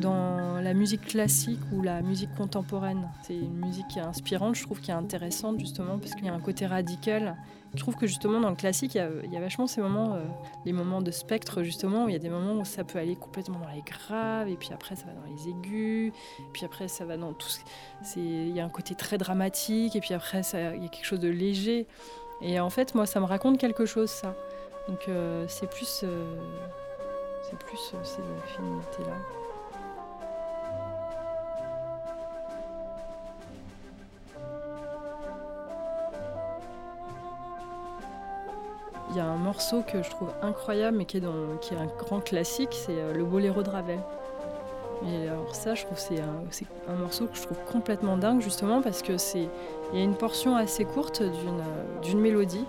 dans 0.00 0.60
la 0.60 0.74
musique 0.74 1.02
classique 1.02 1.60
ou 1.72 1.82
la 1.82 2.02
musique 2.02 2.34
contemporaine. 2.36 3.08
C'est 3.22 3.36
une 3.36 3.56
musique 3.56 3.88
qui 3.88 3.98
est 3.98 4.02
inspirante, 4.02 4.54
je 4.54 4.62
trouve, 4.62 4.80
qui 4.80 4.90
est 4.90 4.94
intéressante 4.94 5.58
justement 5.58 5.98
parce 5.98 6.14
qu'il 6.14 6.26
y 6.26 6.28
a 6.28 6.34
un 6.34 6.40
côté 6.40 6.66
radical. 6.66 7.36
Je 7.76 7.82
trouve 7.82 7.96
que 7.96 8.06
justement 8.06 8.40
dans 8.40 8.48
le 8.48 8.56
classique, 8.56 8.94
il 8.94 9.32
y 9.32 9.36
a, 9.36 9.40
vachement 9.40 9.66
ces 9.66 9.82
moments, 9.82 10.14
euh, 10.14 10.24
les 10.64 10.72
moments 10.72 11.02
de 11.02 11.10
spectre 11.10 11.62
justement, 11.62 12.06
où 12.06 12.08
il 12.08 12.12
y 12.12 12.16
a 12.16 12.18
des 12.18 12.30
moments 12.30 12.54
où 12.54 12.64
ça 12.64 12.84
peut 12.84 12.98
aller 12.98 13.16
complètement 13.16 13.58
dans 13.58 13.68
les 13.68 13.82
graves, 13.82 14.48
et 14.48 14.56
puis 14.56 14.70
après 14.72 14.96
ça 14.96 15.04
va 15.06 15.12
dans 15.12 15.26
les 15.36 15.50
aigus, 15.50 16.12
et 16.40 16.52
puis 16.52 16.64
après 16.64 16.88
ça 16.88 17.04
va 17.04 17.16
dans 17.18 17.34
tout. 17.34 17.48
Il 18.16 18.50
y 18.56 18.60
a 18.60 18.64
un 18.64 18.70
côté 18.70 18.94
très 18.94 19.18
dramatique, 19.18 19.94
et 19.94 20.00
puis 20.00 20.14
après 20.14 20.42
ça, 20.42 20.74
il 20.74 20.82
y 20.82 20.86
a 20.86 20.88
quelque 20.88 21.04
chose 21.04 21.20
de 21.20 21.28
léger. 21.28 21.86
Et 22.40 22.60
en 22.60 22.70
fait, 22.70 22.94
moi, 22.94 23.06
ça 23.06 23.20
me 23.20 23.24
raconte 23.26 23.58
quelque 23.58 23.86
chose, 23.86 24.10
ça. 24.10 24.34
Donc 24.88 25.08
euh, 25.08 25.44
c'est 25.48 25.68
plus, 25.68 26.02
euh, 26.04 26.36
c'est 27.42 27.58
plus 27.58 27.94
ces 28.02 28.22
affinités-là. 28.44 29.45
Y 39.16 39.20
a 39.20 39.26
un 39.26 39.36
morceau 39.36 39.82
que 39.82 40.02
je 40.02 40.10
trouve 40.10 40.30
incroyable, 40.42 40.96
mais 40.98 41.04
qui 41.04 41.18
est, 41.18 41.20
dans, 41.20 41.56
qui 41.60 41.74
est 41.74 41.78
un 41.78 41.86
grand 41.86 42.20
classique, 42.20 42.70
c'est 42.72 42.92
euh, 42.92 43.14
le 43.14 43.24
Boléro 43.24 43.62
de 43.62 43.70
Ravel. 43.70 43.98
Et 45.06 45.28
alors 45.28 45.54
ça, 45.54 45.74
je 45.74 45.84
trouve 45.84 45.98
c'est 45.98 46.20
un, 46.20 46.92
un, 46.92 46.96
morceau 46.96 47.26
que 47.26 47.36
je 47.36 47.42
trouve 47.42 47.58
complètement 47.70 48.16
dingue, 48.16 48.40
justement 48.40 48.80
parce 48.80 49.02
que 49.02 49.18
c'est 49.18 49.48
il 49.92 49.98
y 49.98 50.00
a 50.00 50.04
une 50.04 50.14
portion 50.14 50.56
assez 50.56 50.84
courte 50.84 51.22
d'une 52.02 52.20
mélodie 52.20 52.64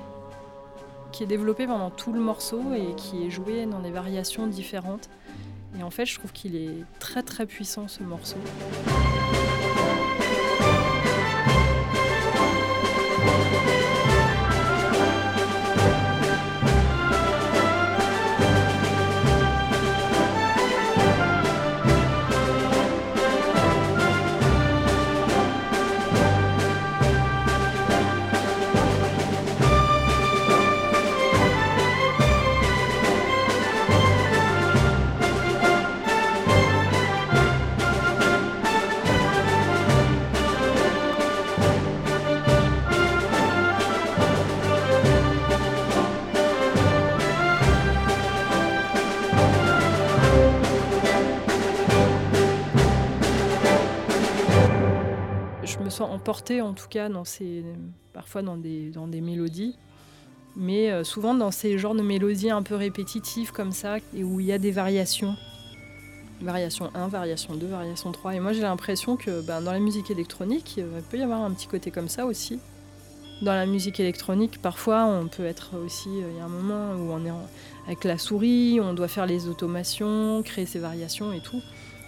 qui 1.12 1.24
est 1.24 1.28
développée 1.28 1.66
pendant 1.66 1.90
tout 1.90 2.12
le 2.12 2.20
morceau 2.20 2.62
et 2.76 2.94
qui 2.96 3.26
est 3.26 3.30
jouée 3.30 3.66
dans 3.66 3.80
des 3.80 3.92
variations 3.92 4.46
différentes. 4.46 5.10
Et 5.80 5.84
en 5.84 5.90
fait, 5.90 6.06
je 6.06 6.18
trouve 6.18 6.32
qu'il 6.32 6.56
est 6.56 6.84
très 7.00 7.24
très 7.24 7.46
puissant 7.46 7.88
ce 7.88 8.04
morceau. 8.04 8.38
Emporté 56.28 56.60
en 56.60 56.74
tout 56.74 56.90
cas 56.90 57.08
dans 57.08 57.24
ces, 57.24 57.64
parfois 58.12 58.42
dans 58.42 58.58
des, 58.58 58.90
dans 58.90 59.08
des 59.08 59.22
mélodies, 59.22 59.78
mais 60.58 60.92
euh, 60.92 61.06
souvent 61.06 61.34
dans 61.34 61.52
ces 61.52 61.78
genres 61.78 61.96
de 61.96 62.02
mélodies 62.02 62.50
un 62.50 62.64
peu 62.64 62.76
répétitives 62.76 63.54
comme 63.54 63.72
ça, 63.72 64.00
et 64.14 64.26
où 64.26 64.42
il 64.42 64.46
y 64.46 64.52
a 64.52 64.58
des 64.58 64.72
variations. 64.72 65.38
Variation 66.42 66.92
1, 66.94 67.08
variation 67.08 67.56
2, 67.56 67.68
variation 67.68 68.12
3. 68.12 68.36
Et 68.36 68.40
moi 68.42 68.52
j'ai 68.52 68.62
l'impression 68.62 69.16
que 69.16 69.40
ben, 69.40 69.62
dans 69.62 69.72
la 69.72 69.80
musique 69.80 70.12
électronique, 70.12 70.76
il 70.76 70.84
peut 71.10 71.18
y 71.18 71.22
avoir 71.22 71.44
un 71.44 71.52
petit 71.52 71.68
côté 71.68 71.92
comme 71.92 72.10
ça 72.10 72.26
aussi. 72.26 72.60
Dans 73.42 73.54
la 73.54 73.66
musique 73.66 74.02
électronique, 74.02 74.62
parfois 74.62 75.06
on 75.06 75.30
peut 75.30 75.46
être 75.46 75.78
aussi, 75.78 76.10
euh, 76.10 76.30
il 76.30 76.38
y 76.38 76.42
a 76.42 76.44
un 76.44 76.50
moment 76.50 76.92
où 76.96 77.10
on 77.14 77.26
est 77.26 77.32
avec 77.86 78.04
la 78.04 78.18
souris, 78.18 78.82
on 78.82 78.94
doit 78.94 79.08
faire 79.08 79.28
les 79.28 79.48
automations, 79.48 80.44
créer 80.44 80.66
ces 80.66 80.80
variations 80.80 81.32
et 81.32 81.40
tout. 81.40 81.62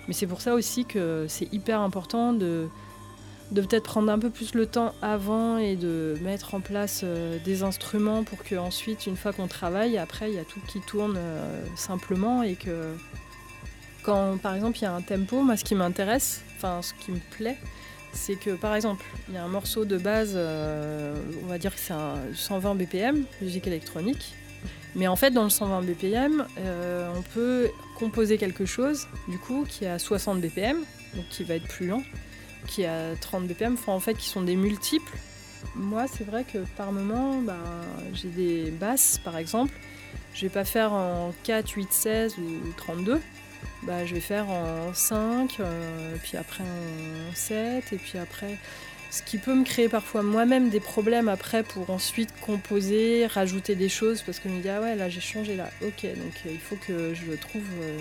Mais 0.09 0.13
c'est 0.13 0.27
pour 0.27 0.41
ça 0.41 0.55
aussi 0.55 0.83
que 0.83 1.25
c'est 1.29 1.53
hyper 1.53 1.79
important 1.79 2.33
de, 2.33 2.67
de 3.51 3.62
peut-être 3.62 3.84
prendre 3.84 4.12
un 4.12 4.20
peu 4.20 4.29
plus 4.29 4.53
le 4.53 4.65
temps 4.65 4.94
avant 5.01 5.58
et 5.58 5.75
de 5.75 6.15
mettre 6.22 6.53
en 6.53 6.60
place 6.60 7.01
euh, 7.03 7.39
des 7.44 7.63
instruments 7.63 8.24
pour 8.24 8.44
que 8.44 8.56
ensuite, 8.56 9.08
une 9.08 9.18
fois 9.18 9.34
qu'on 9.34 9.48
travaille, 9.48 9.98
après 9.98 10.29
il 10.29 10.36
y 10.36 10.39
a 10.39 10.44
tout 10.44 10.60
qui 10.68 10.79
tourne 10.82 11.15
euh, 11.18 11.63
simplement 11.75 12.44
et 12.44 12.56
que 12.56 12.94
quand 14.03 14.38
par 14.38 14.56
exemple 14.56 14.77
il 14.77 14.84
y 14.84 14.86
a 14.86 14.94
un 14.94 15.01
tempo, 15.01 15.41
moi 15.41 15.58
ce 15.58 15.63
qui 15.63 15.75
m'intéresse, 15.75 16.44
enfin 16.58 16.82
ce 16.82 16.94
qui 16.94 17.12
me 17.12 17.20
plaît, 17.32 17.58
c'est 18.13 18.36
que 18.36 18.51
par 18.51 18.75
exemple 18.75 19.03
il 19.29 19.36
y 19.36 19.38
a 19.38 19.44
un 19.44 19.50
morceau 19.50 19.84
de 19.84 19.98
base, 19.98 20.34
euh, 20.36 21.15
on 21.44 21.48
va 21.48 21.58
dire 21.58 21.74
que 21.74 21.82
c'est 21.82 21.94
un 21.94 22.18
120 22.36 22.75
BPM, 22.75 23.25
musique 23.41 23.65
électronique, 23.65 24.36
mais 24.96 25.08
en 25.08 25.15
fait 25.15 25.32
dans 25.32 25.44
le 25.44 25.50
120 25.50 25.82
BPM, 25.82 26.46
on 27.15 27.22
peut 27.34 27.70
composer 27.98 28.38
quelque 28.38 28.65
chose 28.65 29.08
du 29.27 29.39
coup 29.39 29.65
qui 29.68 29.86
est 29.86 29.89
à 29.89 29.98
60 29.98 30.39
BPM, 30.39 30.77
donc 31.15 31.27
qui 31.29 31.44
va 31.44 31.56
être 31.56 31.68
plus 31.68 31.88
lent 31.88 32.03
qui 32.68 32.86
a 32.86 33.16
30 33.16 33.48
BPM, 33.48 33.75
en 33.88 34.00
fait 34.00 34.16
qui 34.16 34.30
sont 34.30 34.42
des 34.42 34.56
multiples. 34.56 35.16
Moi, 35.75 36.06
c'est 36.08 36.24
vrai 36.24 36.46
que 36.46 36.60
par 36.78 36.92
moment, 36.92 37.42
ben, 37.42 37.58
j'ai 38.13 38.30
des 38.30 38.72
basses 38.72 39.20
par 39.24 39.38
exemple. 39.38 39.74
Je 40.34 40.42
vais 40.42 40.50
pas 40.50 40.66
faire 40.66 40.94
en 40.94 41.34
4, 41.44 41.70
8, 41.70 41.92
16 41.92 42.36
ou 42.38 42.72
32. 42.78 43.20
Bah, 43.84 44.06
je 44.06 44.13
vais 44.13 44.22
faire 44.22 44.50
en 44.50 44.94
5, 44.94 45.58
euh, 45.60 46.16
puis 46.24 46.38
après 46.38 46.63
en 46.63 47.36
7, 47.36 47.92
et 47.92 47.98
puis 47.98 48.18
après. 48.18 48.58
Ce 49.12 49.24
qui 49.24 49.39
peut 49.39 49.56
me 49.56 49.63
créer 49.63 49.89
parfois 49.89 50.22
moi-même 50.22 50.70
des 50.70 50.80
problèmes 50.80 51.30
après 51.30 51.63
pour 51.63 51.89
ensuite 51.89 52.30
composer, 52.42 53.25
rajouter 53.25 53.74
des 53.74 53.89
choses 53.89 54.22
parce 54.22 54.38
que 54.39 54.50
je 54.50 54.54
me 54.54 54.62
dis 54.62 54.70
ah 54.70 54.82
ouais 54.82 54.96
là 54.96 55.10
j'ai 55.10 55.20
changé 55.20 55.56
là, 55.56 55.72
ok 55.82 56.04
donc 56.04 56.34
euh, 56.46 56.51
il 56.51 56.60
faut 56.60 56.75
que 56.75 57.16
je 57.16 57.32
trouve 57.38 57.63
euh, 57.82 57.98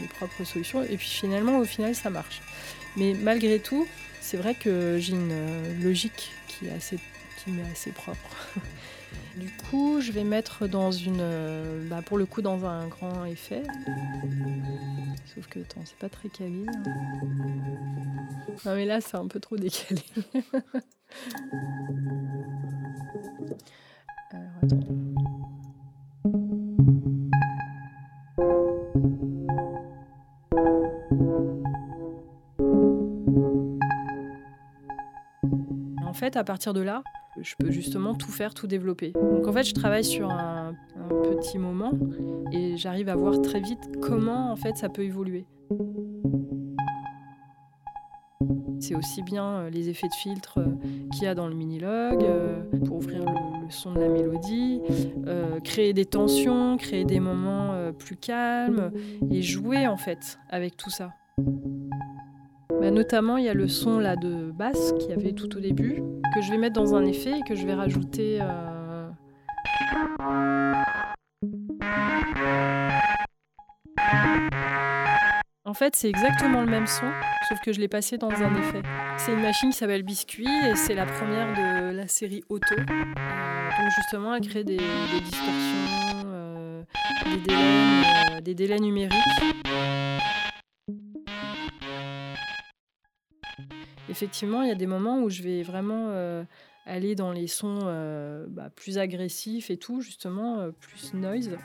mes 0.00 0.08
propres 0.08 0.42
solutions 0.42 0.82
et 0.82 0.96
puis 0.96 1.06
finalement 1.06 1.58
au 1.58 1.64
final 1.64 1.94
ça 1.94 2.10
marche. 2.10 2.40
Mais 2.96 3.14
malgré 3.14 3.58
tout, 3.58 3.86
c'est 4.20 4.36
vrai 4.36 4.54
que 4.54 4.98
j'ai 4.98 5.12
une 5.12 5.30
euh, 5.32 5.82
logique 5.82 6.32
qui 6.46 6.66
est 6.66 6.72
assez, 6.72 6.98
qui 7.38 7.50
m'est 7.50 7.70
assez 7.70 7.92
propre. 7.92 8.36
Du 9.36 9.48
coup, 9.70 10.00
je 10.00 10.10
vais 10.10 10.24
mettre 10.24 10.66
dans 10.66 10.90
une, 10.90 11.22
bah 11.88 12.02
pour 12.04 12.18
le 12.18 12.26
coup, 12.26 12.42
dans 12.42 12.64
un 12.66 12.88
grand 12.88 13.24
effet. 13.24 13.62
Sauf 15.32 15.46
que, 15.46 15.60
attends, 15.60 15.82
c'est 15.84 15.96
pas 15.96 16.08
très 16.08 16.28
câline. 16.28 16.70
Non, 18.64 18.74
mais 18.74 18.84
là, 18.84 19.00
c'est 19.00 19.16
un 19.16 19.28
peu 19.28 19.38
trop 19.38 19.56
décalé. 19.56 20.02
Alors, 24.30 24.50
attends. 24.62 25.07
À 36.36 36.44
partir 36.44 36.72
de 36.72 36.80
là, 36.80 37.02
je 37.40 37.54
peux 37.58 37.70
justement 37.70 38.14
tout 38.14 38.30
faire, 38.30 38.54
tout 38.54 38.66
développer. 38.66 39.12
Donc 39.12 39.46
en 39.46 39.52
fait, 39.52 39.64
je 39.64 39.74
travaille 39.74 40.04
sur 40.04 40.30
un, 40.30 40.74
petit 41.40 41.58
moment 41.58 41.92
et 42.52 42.76
j'arrive 42.76 43.08
à 43.08 43.16
voir 43.16 43.40
très 43.40 43.60
vite 43.60 44.00
comment 44.00 44.50
en 44.50 44.56
fait 44.56 44.76
ça 44.76 44.88
peut 44.88 45.02
évoluer. 45.02 45.46
C'est 48.80 48.94
aussi 48.94 49.22
bien 49.22 49.44
euh, 49.44 49.70
les 49.70 49.88
effets 49.88 50.08
de 50.08 50.14
filtre 50.14 50.58
euh, 50.58 50.66
qu'il 51.12 51.24
y 51.24 51.26
a 51.26 51.34
dans 51.34 51.48
le 51.48 51.54
mini-log 51.54 52.22
euh, 52.22 52.62
pour 52.86 52.96
ouvrir 52.96 53.24
le, 53.24 53.70
son 53.70 53.92
de 53.92 54.00
la 54.00 54.08
mélodie, 54.08 54.80
créer 55.62 55.92
des 55.92 56.06
tensions, 56.06 56.76
créer 56.78 57.04
des 57.04 57.20
moments 57.20 57.74
plus 57.98 58.16
calmes 58.16 58.90
et 59.30 59.42
jouer 59.42 59.86
en 59.86 59.98
fait 59.98 60.38
avec 60.48 60.76
tout 60.76 60.90
ça. 60.90 61.10
Bah, 62.80 62.90
notamment, 62.90 63.36
il 63.36 63.44
y 63.44 63.48
a 63.48 63.54
le 63.54 63.68
son 63.68 63.98
là 63.98 64.16
de 64.16 64.50
basse 64.52 64.92
qu'il 64.98 65.10
y 65.10 65.12
avait 65.12 65.32
tout 65.32 65.56
au 65.56 65.60
début, 65.60 66.02
que 66.34 66.40
je 66.40 66.50
vais 66.50 66.58
mettre 66.58 66.74
dans 66.74 66.94
un 66.94 67.04
effet 67.04 67.38
et 67.38 67.42
que 67.42 67.54
je 67.54 67.66
vais 67.66 67.74
rajouter. 67.74 68.38
Euh... 68.40 69.08
En 75.64 75.74
fait, 75.74 75.94
c'est 75.96 76.08
exactement 76.08 76.62
le 76.62 76.66
même 76.66 76.86
son, 76.86 77.10
sauf 77.48 77.60
que 77.60 77.74
je 77.74 77.80
l'ai 77.80 77.88
passé 77.88 78.16
dans 78.16 78.30
un 78.30 78.54
effet. 78.56 78.82
C'est 79.18 79.32
une 79.34 79.42
machine 79.42 79.70
qui 79.70 79.76
s'appelle 79.76 80.02
Biscuit 80.02 80.46
et 80.46 80.74
c'est 80.76 80.94
la 80.94 81.04
première 81.04 81.52
de 81.52 81.94
la 81.94 82.08
série 82.08 82.42
Auto. 82.48 82.74
Euh, 82.74 82.84
donc 82.84 83.90
justement, 83.96 84.34
elle 84.34 84.48
crée 84.48 84.64
des, 84.64 84.78
distorsions, 84.78 86.24
euh, 86.26 86.82
des 88.40 88.54
délais 88.54 88.78
numériques. 88.78 89.18
Effectivement, 94.20 94.62
il 94.62 94.68
y 94.68 94.72
a 94.72 94.74
des 94.74 94.88
moments 94.88 95.20
où 95.20 95.30
je 95.30 95.44
vais 95.44 95.62
vraiment 95.62 96.08
euh, 96.08 96.42
aller 96.86 97.14
dans 97.14 97.30
les 97.30 97.46
sons 97.46 97.78
euh, 97.84 98.46
bah, 98.48 98.68
plus 98.74 98.98
agressifs 98.98 99.70
et 99.70 99.76
tout, 99.76 100.00
justement, 100.00 100.58
euh, 100.58 100.72
plus 100.72 101.14
noise. 101.14 101.56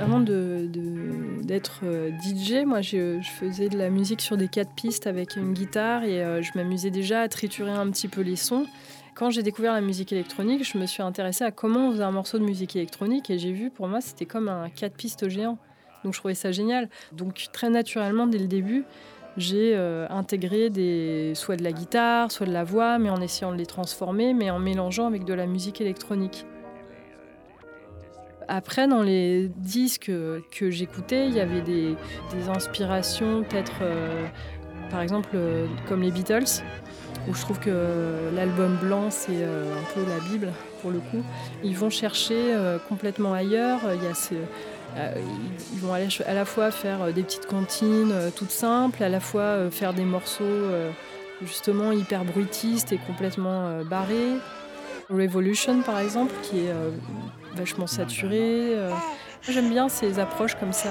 Avant 0.00 0.20
d'être 0.20 1.84
DJ, 2.22 2.64
moi 2.64 2.80
je, 2.80 3.20
je, 3.20 3.28
faisais 3.28 3.68
de 3.68 3.76
la 3.76 3.90
musique 3.90 4.22
sur 4.22 4.38
des 4.38 4.48
quatre 4.48 4.72
pistes 4.72 5.06
avec 5.06 5.36
une 5.36 5.52
guitare 5.52 6.04
et 6.04 6.42
je 6.42 6.52
m'amusais 6.54 6.90
déjà 6.90 7.20
à 7.20 7.28
triturer 7.28 7.72
un 7.72 7.90
petit 7.90 8.08
peu 8.08 8.22
les 8.22 8.36
sons. 8.36 8.64
Quand 9.18 9.30
j'ai 9.30 9.42
découvert 9.42 9.72
la 9.72 9.80
musique 9.80 10.12
électronique, 10.12 10.62
je 10.62 10.78
me 10.78 10.86
suis 10.86 11.02
intéressée 11.02 11.42
à 11.42 11.50
comment 11.50 11.88
on 11.88 11.90
faisait 11.90 12.04
un 12.04 12.12
morceau 12.12 12.38
de 12.38 12.44
musique 12.44 12.76
électronique 12.76 13.30
et 13.30 13.38
j'ai 13.40 13.50
vu 13.50 13.68
pour 13.68 13.88
moi 13.88 14.00
c'était 14.00 14.26
comme 14.26 14.46
un 14.46 14.70
quatre 14.70 14.94
pistes 14.94 15.28
géant. 15.28 15.58
Donc 16.04 16.14
je 16.14 16.20
trouvais 16.20 16.36
ça 16.36 16.52
génial. 16.52 16.88
Donc 17.10 17.48
très 17.52 17.68
naturellement 17.68 18.28
dès 18.28 18.38
le 18.38 18.46
début, 18.46 18.84
j'ai 19.36 19.74
euh, 19.74 20.06
intégré 20.08 20.70
des, 20.70 21.32
soit 21.34 21.56
de 21.56 21.64
la 21.64 21.72
guitare, 21.72 22.30
soit 22.30 22.46
de 22.46 22.52
la 22.52 22.62
voix, 22.62 23.00
mais 23.00 23.10
en 23.10 23.20
essayant 23.20 23.50
de 23.50 23.56
les 23.56 23.66
transformer, 23.66 24.34
mais 24.34 24.52
en 24.52 24.60
mélangeant 24.60 25.08
avec 25.08 25.24
de 25.24 25.34
la 25.34 25.46
musique 25.46 25.80
électronique. 25.80 26.46
Après, 28.46 28.86
dans 28.86 29.02
les 29.02 29.48
disques 29.56 30.12
que 30.52 30.70
j'écoutais, 30.70 31.26
il 31.26 31.34
y 31.34 31.40
avait 31.40 31.62
des, 31.62 31.96
des 32.32 32.48
inspirations, 32.48 33.42
peut-être, 33.42 33.80
euh, 33.82 34.28
par 34.90 35.00
exemple, 35.00 35.30
euh, 35.34 35.66
comme 35.88 36.02
les 36.02 36.12
Beatles, 36.12 36.62
où 37.28 37.34
je 37.34 37.40
trouve 37.40 37.58
que 37.58 38.30
l'album 38.34 38.76
blanc, 38.76 39.10
c'est 39.10 39.30
euh, 39.32 39.74
un 39.74 39.94
peu 39.94 40.00
la 40.08 40.18
Bible, 40.30 40.52
pour 40.80 40.90
le 40.90 40.98
coup. 40.98 41.22
Ils 41.62 41.76
vont 41.76 41.90
chercher 41.90 42.54
euh, 42.54 42.78
complètement 42.88 43.34
ailleurs. 43.34 43.80
Euh, 43.84 45.14
ils 45.74 45.80
vont 45.80 45.92
aller 45.92 46.08
à 46.26 46.34
la 46.34 46.44
fois 46.44 46.70
faire 46.70 47.12
des 47.12 47.22
petites 47.22 47.46
comptines 47.46 48.14
toutes 48.34 48.50
simples, 48.50 49.02
à 49.02 49.08
la 49.08 49.20
fois 49.20 49.70
faire 49.70 49.92
des 49.92 50.04
morceaux 50.04 50.44
justement 51.42 51.92
hyper 51.92 52.24
bruitistes 52.24 52.92
et 52.92 52.98
complètement 52.98 53.82
barrés. 53.84 54.38
Revolution, 55.10 55.82
par 55.82 56.00
exemple, 56.00 56.32
qui 56.42 56.60
est 56.60 56.72
vachement 57.54 57.86
saturé. 57.86 58.74
Euh. 58.76 58.90
J'aime 59.42 59.70
bien 59.70 59.88
ces 59.88 60.18
approches 60.18 60.54
comme 60.54 60.72
ça. 60.72 60.90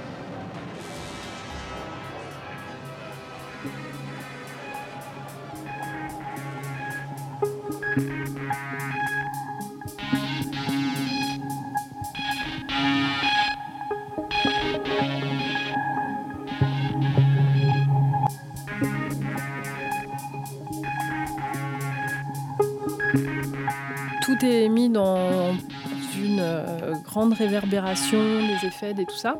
Euh, 27.41 27.47
grande 27.47 27.53
réverbération, 27.53 28.19
des 28.19 28.67
effets, 28.67 28.91
et 28.91 29.05
tout 29.05 29.15
ça. 29.15 29.37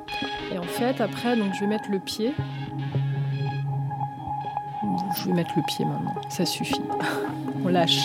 Et 0.51 0.57
en 0.57 0.63
fait, 0.63 1.01
après, 1.01 1.35
donc, 1.35 1.53
je 1.53 1.61
vais 1.61 1.67
mettre 1.67 1.89
le 1.89 1.99
pied. 1.99 2.33
Je 5.17 5.27
vais 5.27 5.33
mettre 5.33 5.51
le 5.55 5.63
pied 5.63 5.85
maintenant, 5.85 6.15
ça 6.29 6.45
suffit. 6.45 6.81
On 7.65 7.67
lâche. 7.67 7.99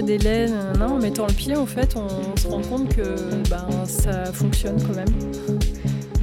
Délai, 0.00 0.46
en 0.80 0.98
mettant 0.98 1.26
le 1.26 1.32
pied, 1.32 1.56
en 1.56 1.66
fait, 1.66 1.94
on, 1.96 2.36
se 2.36 2.46
rend 2.46 2.62
compte 2.62 2.94
que 2.94 3.16
ben, 3.50 3.66
ça 3.86 4.24
fonctionne 4.32 4.80
quand 4.82 4.94
même, 4.94 5.08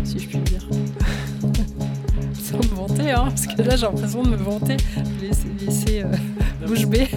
si 0.04 0.20
je 0.20 0.28
puis 0.28 0.40
dire. 0.40 0.68
Sans 2.34 2.58
me 2.58 2.76
vanter, 2.76 3.12
hein, 3.12 3.26
parce 3.30 3.46
que 3.46 3.62
là 3.62 3.76
j'ai 3.76 3.86
l'impression 3.86 4.24
de 4.24 4.30
me 4.30 4.38
vanter, 4.38 4.78
laisser, 5.22 5.48
laisser 5.60 6.04
euh, 6.04 6.68
bouche 6.68 6.88
bée. 6.88 7.08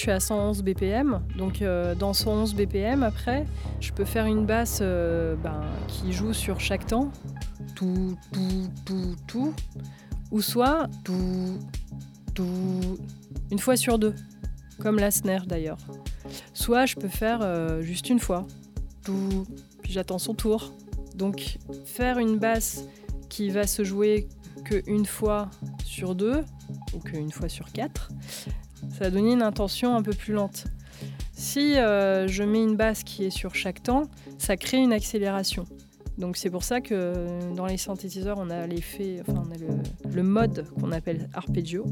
Je 0.00 0.04
suis 0.04 0.12
à 0.12 0.20
111 0.20 0.62
BPM. 0.62 1.20
Donc 1.36 1.60
euh, 1.60 1.94
dans 1.94 2.14
111 2.14 2.54
BPM, 2.54 3.02
après, 3.02 3.44
je 3.80 3.92
peux 3.92 4.06
faire 4.06 4.24
une 4.24 4.46
basse 4.46 4.78
euh, 4.80 5.36
ben, 5.36 5.60
qui 5.88 6.14
joue 6.14 6.32
sur 6.32 6.58
chaque 6.58 6.86
temps. 6.86 7.12
Tout, 7.76 8.16
tout, 8.32 8.70
tout, 8.86 9.14
tout. 9.26 9.54
Ou 10.30 10.40
soit 10.40 10.88
tout, 11.04 11.58
tout, 12.32 12.98
une 13.50 13.58
fois 13.58 13.76
sur 13.76 13.98
deux. 13.98 14.14
Comme 14.78 14.98
la 14.98 15.10
snare 15.10 15.44
d'ailleurs. 15.44 15.76
Soit 16.54 16.86
je 16.86 16.96
peux 16.96 17.08
faire 17.08 17.40
euh, 17.42 17.82
juste 17.82 18.08
une 18.08 18.20
fois. 18.20 18.46
Tout, 19.04 19.46
puis 19.82 19.92
j'attends 19.92 20.18
son 20.18 20.32
tour. 20.32 20.72
Donc 21.14 21.58
faire 21.84 22.18
une 22.18 22.38
basse 22.38 22.84
qui 23.28 23.50
va 23.50 23.66
se 23.66 23.84
jouer 23.84 24.28
qu'une 24.64 25.04
fois 25.04 25.50
sur 25.84 26.14
deux 26.14 26.42
ou 26.94 27.00
qu'une 27.00 27.30
fois 27.30 27.50
sur 27.50 27.70
quatre, 27.70 28.08
ça 29.00 29.06
va 29.06 29.10
donner 29.12 29.32
une 29.32 29.40
intention 29.40 29.96
un 29.96 30.02
peu 30.02 30.12
plus 30.12 30.34
lente. 30.34 30.66
Si 31.32 31.78
euh, 31.78 32.28
je 32.28 32.42
mets 32.42 32.62
une 32.62 32.76
basse 32.76 33.02
qui 33.02 33.24
est 33.24 33.30
sur 33.30 33.54
chaque 33.54 33.82
temps, 33.82 34.02
ça 34.36 34.58
crée 34.58 34.76
une 34.76 34.92
accélération. 34.92 35.64
Donc 36.18 36.36
c'est 36.36 36.50
pour 36.50 36.64
ça 36.64 36.82
que 36.82 37.54
dans 37.56 37.64
les 37.64 37.78
synthétiseurs, 37.78 38.36
on 38.38 38.50
a 38.50 38.66
l'effet, 38.66 39.22
enfin 39.22 39.42
on 39.46 39.50
a 39.50 40.14
le, 40.14 40.22
mode 40.22 40.66
qu'on 40.78 40.92
appelle 40.92 41.30
arpeggio, 41.32 41.86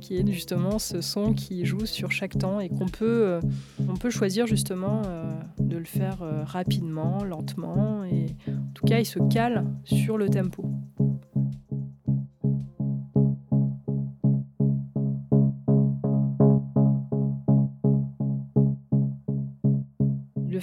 qui 0.00 0.18
est 0.18 0.32
justement 0.32 0.78
ce 0.78 1.00
son 1.00 1.34
qui 1.34 1.66
joue 1.66 1.84
sur 1.84 2.12
chaque 2.12 2.38
temps 2.38 2.60
et 2.60 2.68
qu'on 2.68 2.86
peut, 2.86 3.24
euh, 3.26 3.40
on 3.88 3.96
peut 3.96 4.10
choisir 4.10 4.46
justement 4.46 5.02
euh, 5.06 5.32
de 5.58 5.78
le 5.78 5.84
faire 5.84 6.18
rapidement, 6.44 7.24
lentement, 7.24 8.04
et 8.04 8.26
en 8.48 8.72
tout 8.72 8.86
cas 8.86 9.00
il 9.00 9.06
se 9.06 9.18
cale 9.18 9.64
sur 9.82 10.16
le 10.16 10.28
tempo. 10.28 10.64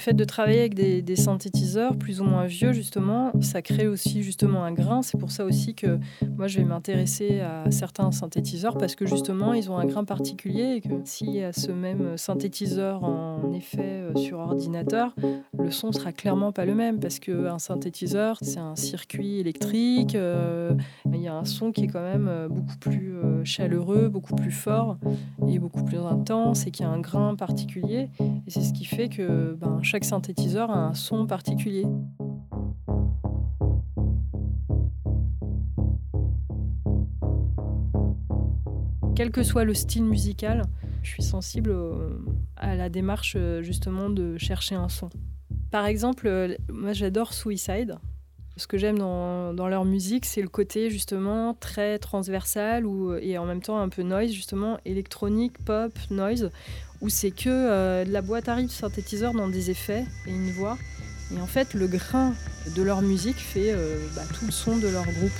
Fait 0.00 0.14
de 0.14 0.24
travailler 0.24 0.60
avec 0.60 0.74
des, 0.74 1.16
synthétiseurs 1.16 1.96
plus 1.96 2.20
ou 2.20 2.24
moins 2.24 2.46
vieux, 2.46 2.72
justement, 2.72 3.32
ça 3.40 3.62
crée 3.62 3.86
aussi 3.86 4.22
justement 4.22 4.64
un 4.64 4.72
grain. 4.72 5.02
C'est 5.02 5.18
pour 5.18 5.30
ça 5.30 5.44
aussi 5.44 5.74
que 5.74 5.98
moi, 6.36 6.46
je 6.46 6.58
vais 6.58 6.64
m'intéresser 6.64 7.40
à 7.40 7.70
certains 7.70 8.10
synthétiseurs 8.10 8.78
parce 8.78 8.94
que 8.94 9.06
justement, 9.06 9.52
ils 9.52 9.70
ont 9.70 9.76
un 9.76 9.84
grain 9.84 10.04
particulier 10.04 10.76
et 10.76 10.80
que 10.80 10.94
s'il 11.04 11.30
y 11.30 11.42
a 11.42 11.52
ce 11.52 11.70
même 11.72 12.16
synthétiseur 12.16 13.04
en 13.04 13.52
effet 13.52 13.82
euh, 13.82 14.16
sur 14.16 14.38
ordinateur, 14.38 15.14
le 15.58 15.70
son 15.70 15.92
sera 15.92 16.12
clairement 16.12 16.52
pas 16.52 16.64
le 16.64 16.74
même 16.74 17.00
parce 17.00 17.18
qu'un 17.18 17.58
synthétiseur, 17.58 18.38
c'est 18.42 18.58
un 18.58 18.76
circuit 18.76 19.40
électrique. 19.40 20.14
Euh, 20.14 20.72
il 21.12 21.20
y 21.20 21.28
a 21.28 21.34
un 21.34 21.44
son 21.44 21.72
qui 21.72 21.84
est 21.84 21.88
quand 21.88 22.02
même 22.02 22.28
euh, 22.28 22.48
beaucoup 22.48 22.76
plus 22.78 23.14
chaleureux, 23.44 24.08
beaucoup 24.08 24.34
plus 24.34 24.50
fort 24.50 24.96
et 25.48 25.58
beaucoup 25.58 25.84
plus 25.84 25.98
intense 25.98 26.66
et 26.66 26.70
qui 26.70 26.82
a 26.82 26.88
un 26.88 27.00
grain 27.00 27.34
particulier. 27.34 28.08
Et 28.20 28.50
c'est 28.50 28.62
ce 28.62 28.72
qui 28.72 28.84
fait 28.84 29.08
que 29.08 29.56
ben, 29.60 29.80
chaque 29.90 30.04
synthétiseur 30.04 30.70
a 30.70 30.78
un 30.78 30.94
son 30.94 31.26
particulier. 31.26 31.84
Quel 39.16 39.32
que 39.32 39.42
soit 39.42 39.64
le 39.64 39.74
style 39.74 40.04
musical, 40.04 40.62
je 41.02 41.10
suis 41.10 41.24
sensible 41.24 41.74
à 42.54 42.76
la 42.76 42.88
démarche 42.88 43.36
justement 43.62 44.10
de 44.10 44.38
chercher 44.38 44.76
un 44.76 44.88
son. 44.88 45.10
Par 45.72 45.86
exemple, 45.86 46.56
moi 46.72 46.92
j'adore 46.92 47.34
Suicide. 47.34 47.98
Ce 48.56 48.68
que 48.68 48.78
j'aime 48.78 48.98
dans, 48.98 49.68
leur 49.68 49.84
musique, 49.84 50.24
c'est 50.24 50.42
le 50.42 50.48
côté 50.48 50.90
justement 50.90 51.54
très 51.54 51.98
transversal 51.98 52.86
ou, 52.86 53.14
et 53.14 53.38
en 53.38 53.46
même 53.46 53.62
temps 53.62 53.80
un 53.80 53.88
peu 53.88 54.02
noise, 54.02 54.30
justement 54.30 54.78
électronique, 54.84 55.58
pop, 55.64 55.92
noise, 56.10 56.50
où 57.00 57.08
c'est 57.08 57.30
que 57.30 57.48
euh, 57.48 58.04
de 58.04 58.12
la 58.12 58.22
boîte 58.22 58.48
à 58.48 58.54
rythme 58.54 58.72
synthétiseur 58.72 59.32
dans 59.32 59.48
des 59.48 59.70
effets 59.70 60.04
et 60.26 60.30
une 60.30 60.50
voix. 60.50 60.76
Et 61.34 61.40
en 61.40 61.46
fait, 61.46 61.74
le 61.74 61.86
grain 61.86 62.34
de 62.74 62.82
leur 62.82 63.02
musique 63.02 63.38
fait 63.38 63.72
euh, 63.72 63.96
bah, 64.14 64.22
tout 64.34 64.46
le 64.46 64.52
son 64.52 64.76
de 64.76 64.88
leur 64.88 65.04
groupe. 65.04 65.30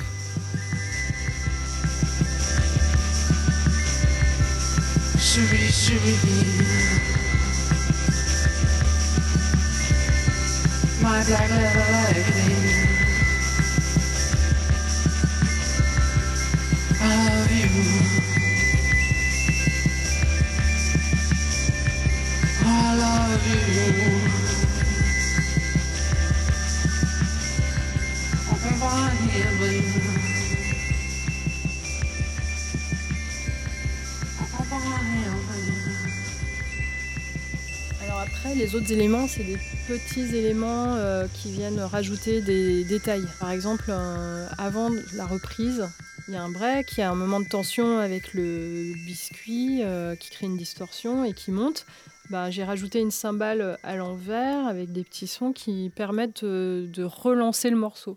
Les 38.48 38.74
autres 38.74 38.92
éléments, 38.92 39.26
c'est 39.29 39.44
des 39.44 39.59
petits 39.87 40.35
éléments 40.35 40.94
euh, 40.96 41.26
qui 41.35 41.53
viennent 41.53 41.81
rajouter 41.81 42.40
des 42.40 42.85
détails. 42.85 43.24
Par 43.38 43.50
exemple, 43.50 43.85
euh, 43.88 44.46
avant 44.59 44.90
la 45.14 45.26
reprise, 45.26 45.88
il 46.26 46.35
y 46.35 46.37
a 46.37 46.42
un 46.42 46.50
break, 46.50 46.92
il 46.96 47.00
y 47.00 47.03
a 47.03 47.11
un 47.11 47.14
moment 47.14 47.40
de 47.40 47.48
tension 47.48 47.98
avec 47.98 48.35
le 48.35 48.92
biscuit 49.05 49.83
euh, 49.83 50.16
qui 50.16 50.31
crée 50.31 50.46
une 50.46 50.57
distorsion 50.57 51.24
et 51.24 51.33
qui 51.33 51.50
monte. 51.50 51.87
Bah, 52.31 52.50
j'ai 52.50 52.64
rajouté 52.64 53.00
une 53.00 53.11
cymbale 53.11 53.79
à 53.83 53.96
l'envers 53.96 54.66
avec 54.66 54.92
des 54.92 55.05
petits 55.05 55.26
sons 55.26 55.53
qui 55.53 55.90
permettent 55.94 56.44
de, 56.44 57.05
relancer 57.05 57.70
le 57.70 57.76
morceau. 57.76 58.16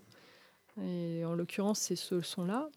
Et 0.82 1.24
en 1.24 1.34
l'occurrence, 1.34 1.80
c'est 1.80 1.96
ce 1.96 2.20
son-là. 2.20 2.68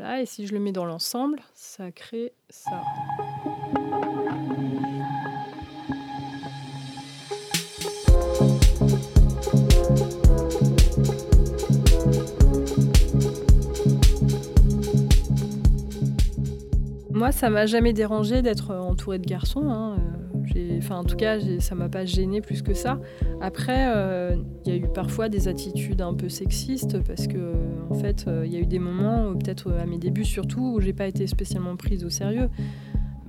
Voilà, 0.00 0.22
et 0.22 0.26
si 0.26 0.46
je 0.46 0.54
le 0.54 0.60
mets 0.60 0.70
dans 0.70 0.84
l'ensemble, 0.84 1.40
ça 1.54 1.90
crée 1.90 2.32
ça. 2.48 2.82
Moi, 17.10 17.32
ça 17.32 17.50
m'a 17.50 17.66
jamais 17.66 17.92
dérangé 17.92 18.40
d'être 18.40 18.72
entourée 18.72 19.18
de 19.18 19.26
garçons. 19.26 19.68
Hein. 19.68 19.96
Euh, 20.56 20.78
enfin, 20.78 20.96
en 20.96 21.04
tout 21.04 21.16
cas, 21.16 21.38
ça 21.60 21.74
m'a 21.74 21.88
pas 21.88 22.04
gêné 22.04 22.40
plus 22.40 22.62
que 22.62 22.74
ça. 22.74 23.00
Après, 23.40 23.92
euh, 23.94 24.36
il 24.64 24.72
y 24.72 24.74
a 24.74 24.78
eu 24.78 24.88
parfois 24.88 25.28
des 25.28 25.48
attitudes 25.48 26.00
un 26.00 26.14
peu 26.14 26.28
sexistes 26.28 27.02
parce 27.02 27.26
que, 27.26 27.54
en 27.90 27.94
fait, 27.94 28.26
euh, 28.26 28.44
il 28.46 28.52
y 28.52 28.56
a 28.56 28.60
eu 28.60 28.66
des 28.66 28.78
moments, 28.78 29.34
peut-être 29.34 29.72
à 29.72 29.86
mes 29.86 29.98
débuts 29.98 30.24
surtout, 30.24 30.74
où 30.76 30.80
j'ai 30.80 30.92
pas 30.92 31.06
été 31.06 31.26
spécialement 31.26 31.76
prise 31.76 32.04
au 32.04 32.10
sérieux. 32.10 32.48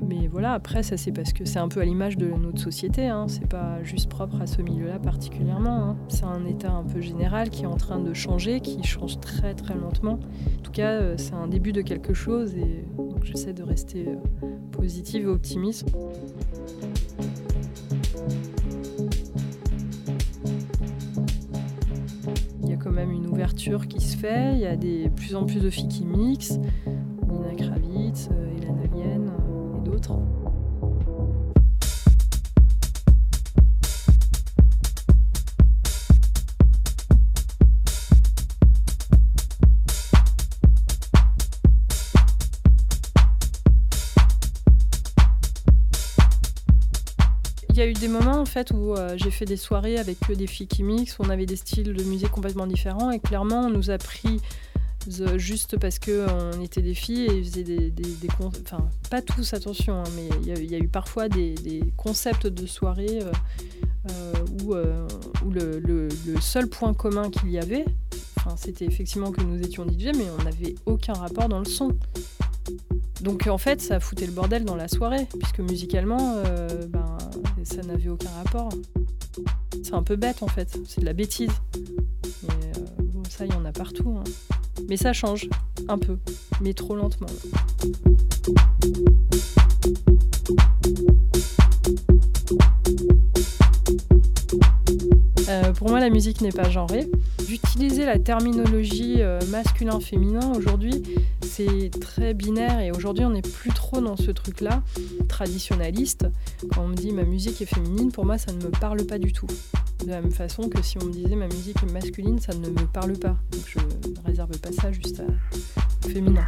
Mais 0.02 0.28
voilà, 0.28 0.54
après, 0.54 0.82
ça 0.82 0.98
c'est 0.98 1.12
parce 1.12 1.34
que 1.34 1.46
c'est 1.46 1.60
un 1.60 1.68
peu 1.68 1.82
à 1.82 1.86
l'image 1.86 2.18
de 2.18 2.28
notre 2.28 2.60
société. 2.60 3.08
Hein. 3.08 3.26
C'est 3.28 3.48
pas 3.48 3.84
juste 3.84 4.10
propre 4.10 4.42
à 4.42 4.48
ce 4.48 4.62
milieu-là 4.62 5.00
particulièrement. 5.00 5.90
Hein. 5.90 5.98
C'est 6.08 6.24
un 6.24 6.46
état 6.46 6.72
un 6.72 6.84
peu 6.84 7.02
général 7.02 7.50
qui 7.50 7.64
est 7.64 7.68
en 7.68 7.76
train 7.76 8.00
de 8.00 8.14
changer, 8.14 8.62
qui 8.62 8.82
change 8.84 9.20
très 9.20 9.54
très 9.54 9.76
lentement. 9.76 10.20
En 10.60 10.62
tout 10.64 10.72
cas, 10.72 10.92
euh, 10.92 11.16
c'est 11.18 11.34
un 11.34 11.48
début 11.48 11.74
de 11.74 11.82
quelque 11.82 12.14
chose 12.14 12.56
et 12.56 12.86
j'essaie 13.24 13.54
de 13.54 13.64
rester 13.64 14.08
euh, 14.08 14.48
positive 14.72 15.24
et 15.24 15.28
optimiste. 15.28 15.86
Il 22.63 22.69
y 22.69 22.74
a 22.74 22.78
quand 22.78 22.91
même 22.91 23.12
une 23.12 23.28
ouverture 23.28 23.88
qui 23.88 24.02
se 24.02 24.17
fait. 24.17 24.54
Il 24.54 24.60
y 24.60 24.65
a 24.65 24.76
de 24.76 25.10
plus 25.10 25.36
en 25.36 25.45
plus 25.45 25.60
de 25.60 25.69
filles 25.69 25.88
qui 25.88 26.06
mixent. 26.06 26.60
Nina 27.28 27.54
Kravitz, 27.56 28.30
euh, 28.32 28.58
Hélène 28.58 28.78
Alien 28.84 29.32
d'autres. 29.84 30.19
Y 47.80 47.82
a 47.82 47.88
eu 47.88 47.94
des 47.94 48.08
moments 48.08 48.39
en 48.39 48.46
fait 48.46 48.72
où 48.72 48.94
euh, 48.94 49.15
j'ai 49.18 49.32
fait 49.32 49.46
des 49.46 49.58
soirées 49.58 49.98
avec 49.98 50.18
des 50.32 50.48
filles 50.48 50.68
qui 50.68 50.84
mixent, 50.84 51.18
où 51.20 51.24
on 51.24 51.30
avait 51.30 51.46
des 51.46 51.56
styles 51.56 51.94
de 51.94 52.04
musique 52.04 52.30
complètement 52.30 52.68
différents 52.68 53.12
et 53.12 53.20
clairement 53.20 53.62
on 53.68 53.70
nous 53.70 53.89
a 53.89 53.98
pris 53.98 54.39
juste 55.38 55.78
parce 55.78 56.00
qu'on 56.00 56.62
était 56.62 56.82
des 56.82 56.94
filles 56.94 57.26
et 57.26 57.44
faisaient 57.44 57.63
des, 57.63 57.89
des, 57.89 58.28
enfin 58.39 58.89
pas 59.10 59.22
tous 59.22 59.54
attention, 59.54 60.02
hein, 60.02 60.10
mais 60.15 60.30
il 60.44 60.72
y, 60.72 60.76
a 60.76 60.78
eu 60.78 60.88
parfois 60.88 61.30
des, 61.30 61.84
concepts 61.98 62.48
de 62.48 62.65
soirée 62.65 63.20
euh, 63.22 63.32
euh, 64.12 64.34
où, 64.63 64.74
euh, 64.74 65.08
où 65.46 65.52
le, 65.52 66.10
seul 66.42 66.68
point 66.68 66.94
commun 66.94 67.30
qu'il 67.30 67.52
y 67.52 67.58
avait, 67.58 67.86
c'était 68.56 68.86
effectivement 68.86 69.32
que 69.32 69.42
nous 69.42 69.62
étions 69.62 69.86
DJ, 69.86 70.15
mais 70.15 70.28
on 70.39 70.44
n'avait 70.44 70.76
aucun 70.86 71.13
rapport 71.13 71.50
dans 71.50 71.60
le 71.60 71.65
son. 71.65 71.96
Donc 73.22 73.48
en 73.48 73.58
fait, 73.58 73.82
ça 73.82 74.00
foutait 74.00 74.26
le 74.26 74.32
bordel 74.32 74.63
dans 74.63 74.76
la 74.76 74.88
soirée, 74.88 75.28
puisque 75.39 75.60
musicalement, 75.60 76.42
ben, 76.89 77.18
ça 77.82 77.88
n'avait 77.88 78.10
aucun 78.10 78.30
rapport. 78.32 78.70
C'est 79.84 79.94
un 79.94 80.04
peu 80.04 80.15
bête 80.18 80.44
en 80.44 80.48
fait, 80.48 80.78
c'est 80.86 81.02
de 81.02 81.06
la 81.06 81.13
bêtise. 81.13 81.52
Mais 82.44 82.72
bon, 83.00 83.24
ça, 83.30 83.46
y 83.46 83.54
en 83.54 83.63
a 83.63 83.72
partout. 83.72 84.18
Hein. 84.18 84.24
Mais 84.89 84.98
ça 84.98 85.13
change 85.13 85.50
un 85.88 85.98
peu, 85.98 86.18
mais 86.62 86.74
trop 86.74 86.96
lentement. 86.96 87.28
Euh, 95.50 95.72
pour 95.74 95.90
moi, 95.90 96.00
la 96.00 96.10
musique 96.10 96.42
n'est 96.42 96.52
pas 96.52 96.70
genrée. 96.70 97.08
D'utiliser 97.48 98.06
la 98.06 98.20
terminologie 98.20 99.16
euh, 99.20 99.40
masculin-féminin 99.50 100.52
aujourd'hui, 100.56 101.02
c'est 101.42 101.90
très 102.00 102.36
binaire 102.36 102.80
et 102.80 102.92
aujourd'hui, 102.92 103.26
on 103.26 103.32
n'est 103.32 103.42
plus 103.42 103.72
trop 103.72 104.00
dans 104.00 104.16
ce 104.16 104.30
truc-là 104.30 104.84
traditionnaliste. 105.28 106.28
Quand 106.72 106.84
on 106.84 106.88
me 106.90 106.96
dit 106.96 107.12
ma 107.12 107.24
musique 107.24 107.62
est 107.62 107.66
féminine, 107.66 108.12
pour 108.12 108.26
moi, 108.26 108.38
ça 108.38 108.52
ne 108.52 108.64
me 108.64 108.70
parle 108.70 109.04
pas 109.06 109.18
du 109.18 109.34
tout. 109.34 109.48
De 110.06 110.12
la 110.12 110.22
même 110.22 110.32
façon 110.32 110.70
que 110.70 110.82
si 110.84 110.98
on 111.02 111.06
me 111.06 111.12
disait 111.12 111.36
ma 111.36 111.48
musique 111.48 111.78
est 111.82 111.92
masculine, 111.92 112.40
ça 112.40 112.54
ne 112.54 112.70
me 112.70 112.86
parle 112.86 113.14
pas. 113.14 113.36
Donc 113.52 113.64
je 113.66 113.80
ne 113.80 114.28
réserve 114.28 114.58
pas 114.60 114.72
ça 114.72 114.92
juste 114.92 115.22
à 115.22 116.08
féminin. 116.08 116.46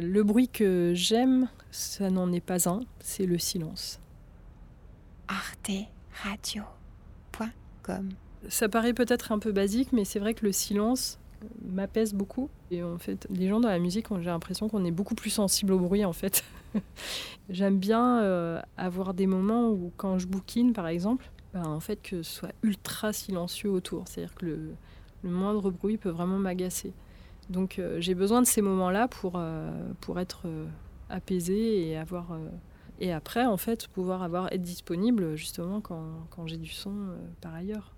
Le 0.00 0.22
bruit 0.22 0.48
que 0.48 0.92
j'aime, 0.94 1.48
ça 1.70 2.08
n'en 2.10 2.32
est 2.32 2.40
pas 2.40 2.66
un, 2.68 2.80
c'est 3.00 3.26
le 3.26 3.38
silence. 3.38 4.00
arteradio.com 5.28 8.08
Ça 8.48 8.70
paraît 8.70 8.94
peut-être 8.94 9.32
un 9.32 9.38
peu 9.38 9.52
basique, 9.52 9.92
mais 9.92 10.06
c'est 10.06 10.18
vrai 10.18 10.32
que 10.34 10.46
le 10.46 10.52
silence 10.52 11.18
m'apaise 11.62 12.14
beaucoup. 12.14 12.48
Et 12.70 12.82
en 12.82 12.98
fait, 12.98 13.26
les 13.30 13.48
gens 13.48 13.60
dans 13.60 13.68
la 13.68 13.78
musique, 13.78 14.06
j'ai 14.20 14.30
l'impression 14.30 14.68
qu'on 14.68 14.84
est 14.84 14.90
beaucoup 14.90 15.14
plus 15.14 15.30
sensible 15.30 15.72
au 15.74 15.78
bruit, 15.78 16.04
en 16.04 16.12
fait. 16.14 16.42
J'aime 17.50 17.78
bien 17.78 18.20
euh, 18.20 18.60
avoir 18.78 19.12
des 19.12 19.26
moments 19.26 19.70
où, 19.70 19.92
quand 19.96 20.18
je 20.18 20.26
bouquine, 20.26 20.72
par 20.72 20.88
exemple, 20.88 21.30
ben, 21.52 21.66
en 21.66 21.80
fait, 21.80 21.96
que 21.96 22.22
ce 22.22 22.34
soit 22.34 22.52
ultra 22.62 23.12
silencieux 23.12 23.70
autour. 23.70 24.08
C'est-à-dire 24.08 24.34
que 24.34 24.46
le, 24.46 24.74
le 25.24 25.30
moindre 25.30 25.70
bruit 25.70 25.98
peut 25.98 26.10
vraiment 26.10 26.38
m'agacer. 26.38 26.94
Donc 27.50 27.78
euh, 27.78 28.00
j'ai 28.00 28.14
besoin 28.14 28.40
de 28.40 28.46
ces 28.46 28.62
moments-là 28.62 29.08
pour, 29.08 29.32
euh, 29.36 29.70
être 30.16 30.42
euh, 30.46 30.66
apaisé 31.08 31.88
et 31.88 31.96
avoir 31.96 32.38
et 33.00 33.12
après 33.12 33.44
en 33.44 33.56
fait 33.56 33.88
pouvoir 33.88 34.22
avoir 34.22 34.52
être 34.52 34.62
disponible 34.62 35.34
justement 35.34 35.80
quand, 35.80 36.26
quand 36.30 36.46
j'ai 36.46 36.58
du 36.58 36.68
son 36.68 36.92
par 37.40 37.54
ailleurs. 37.54 37.94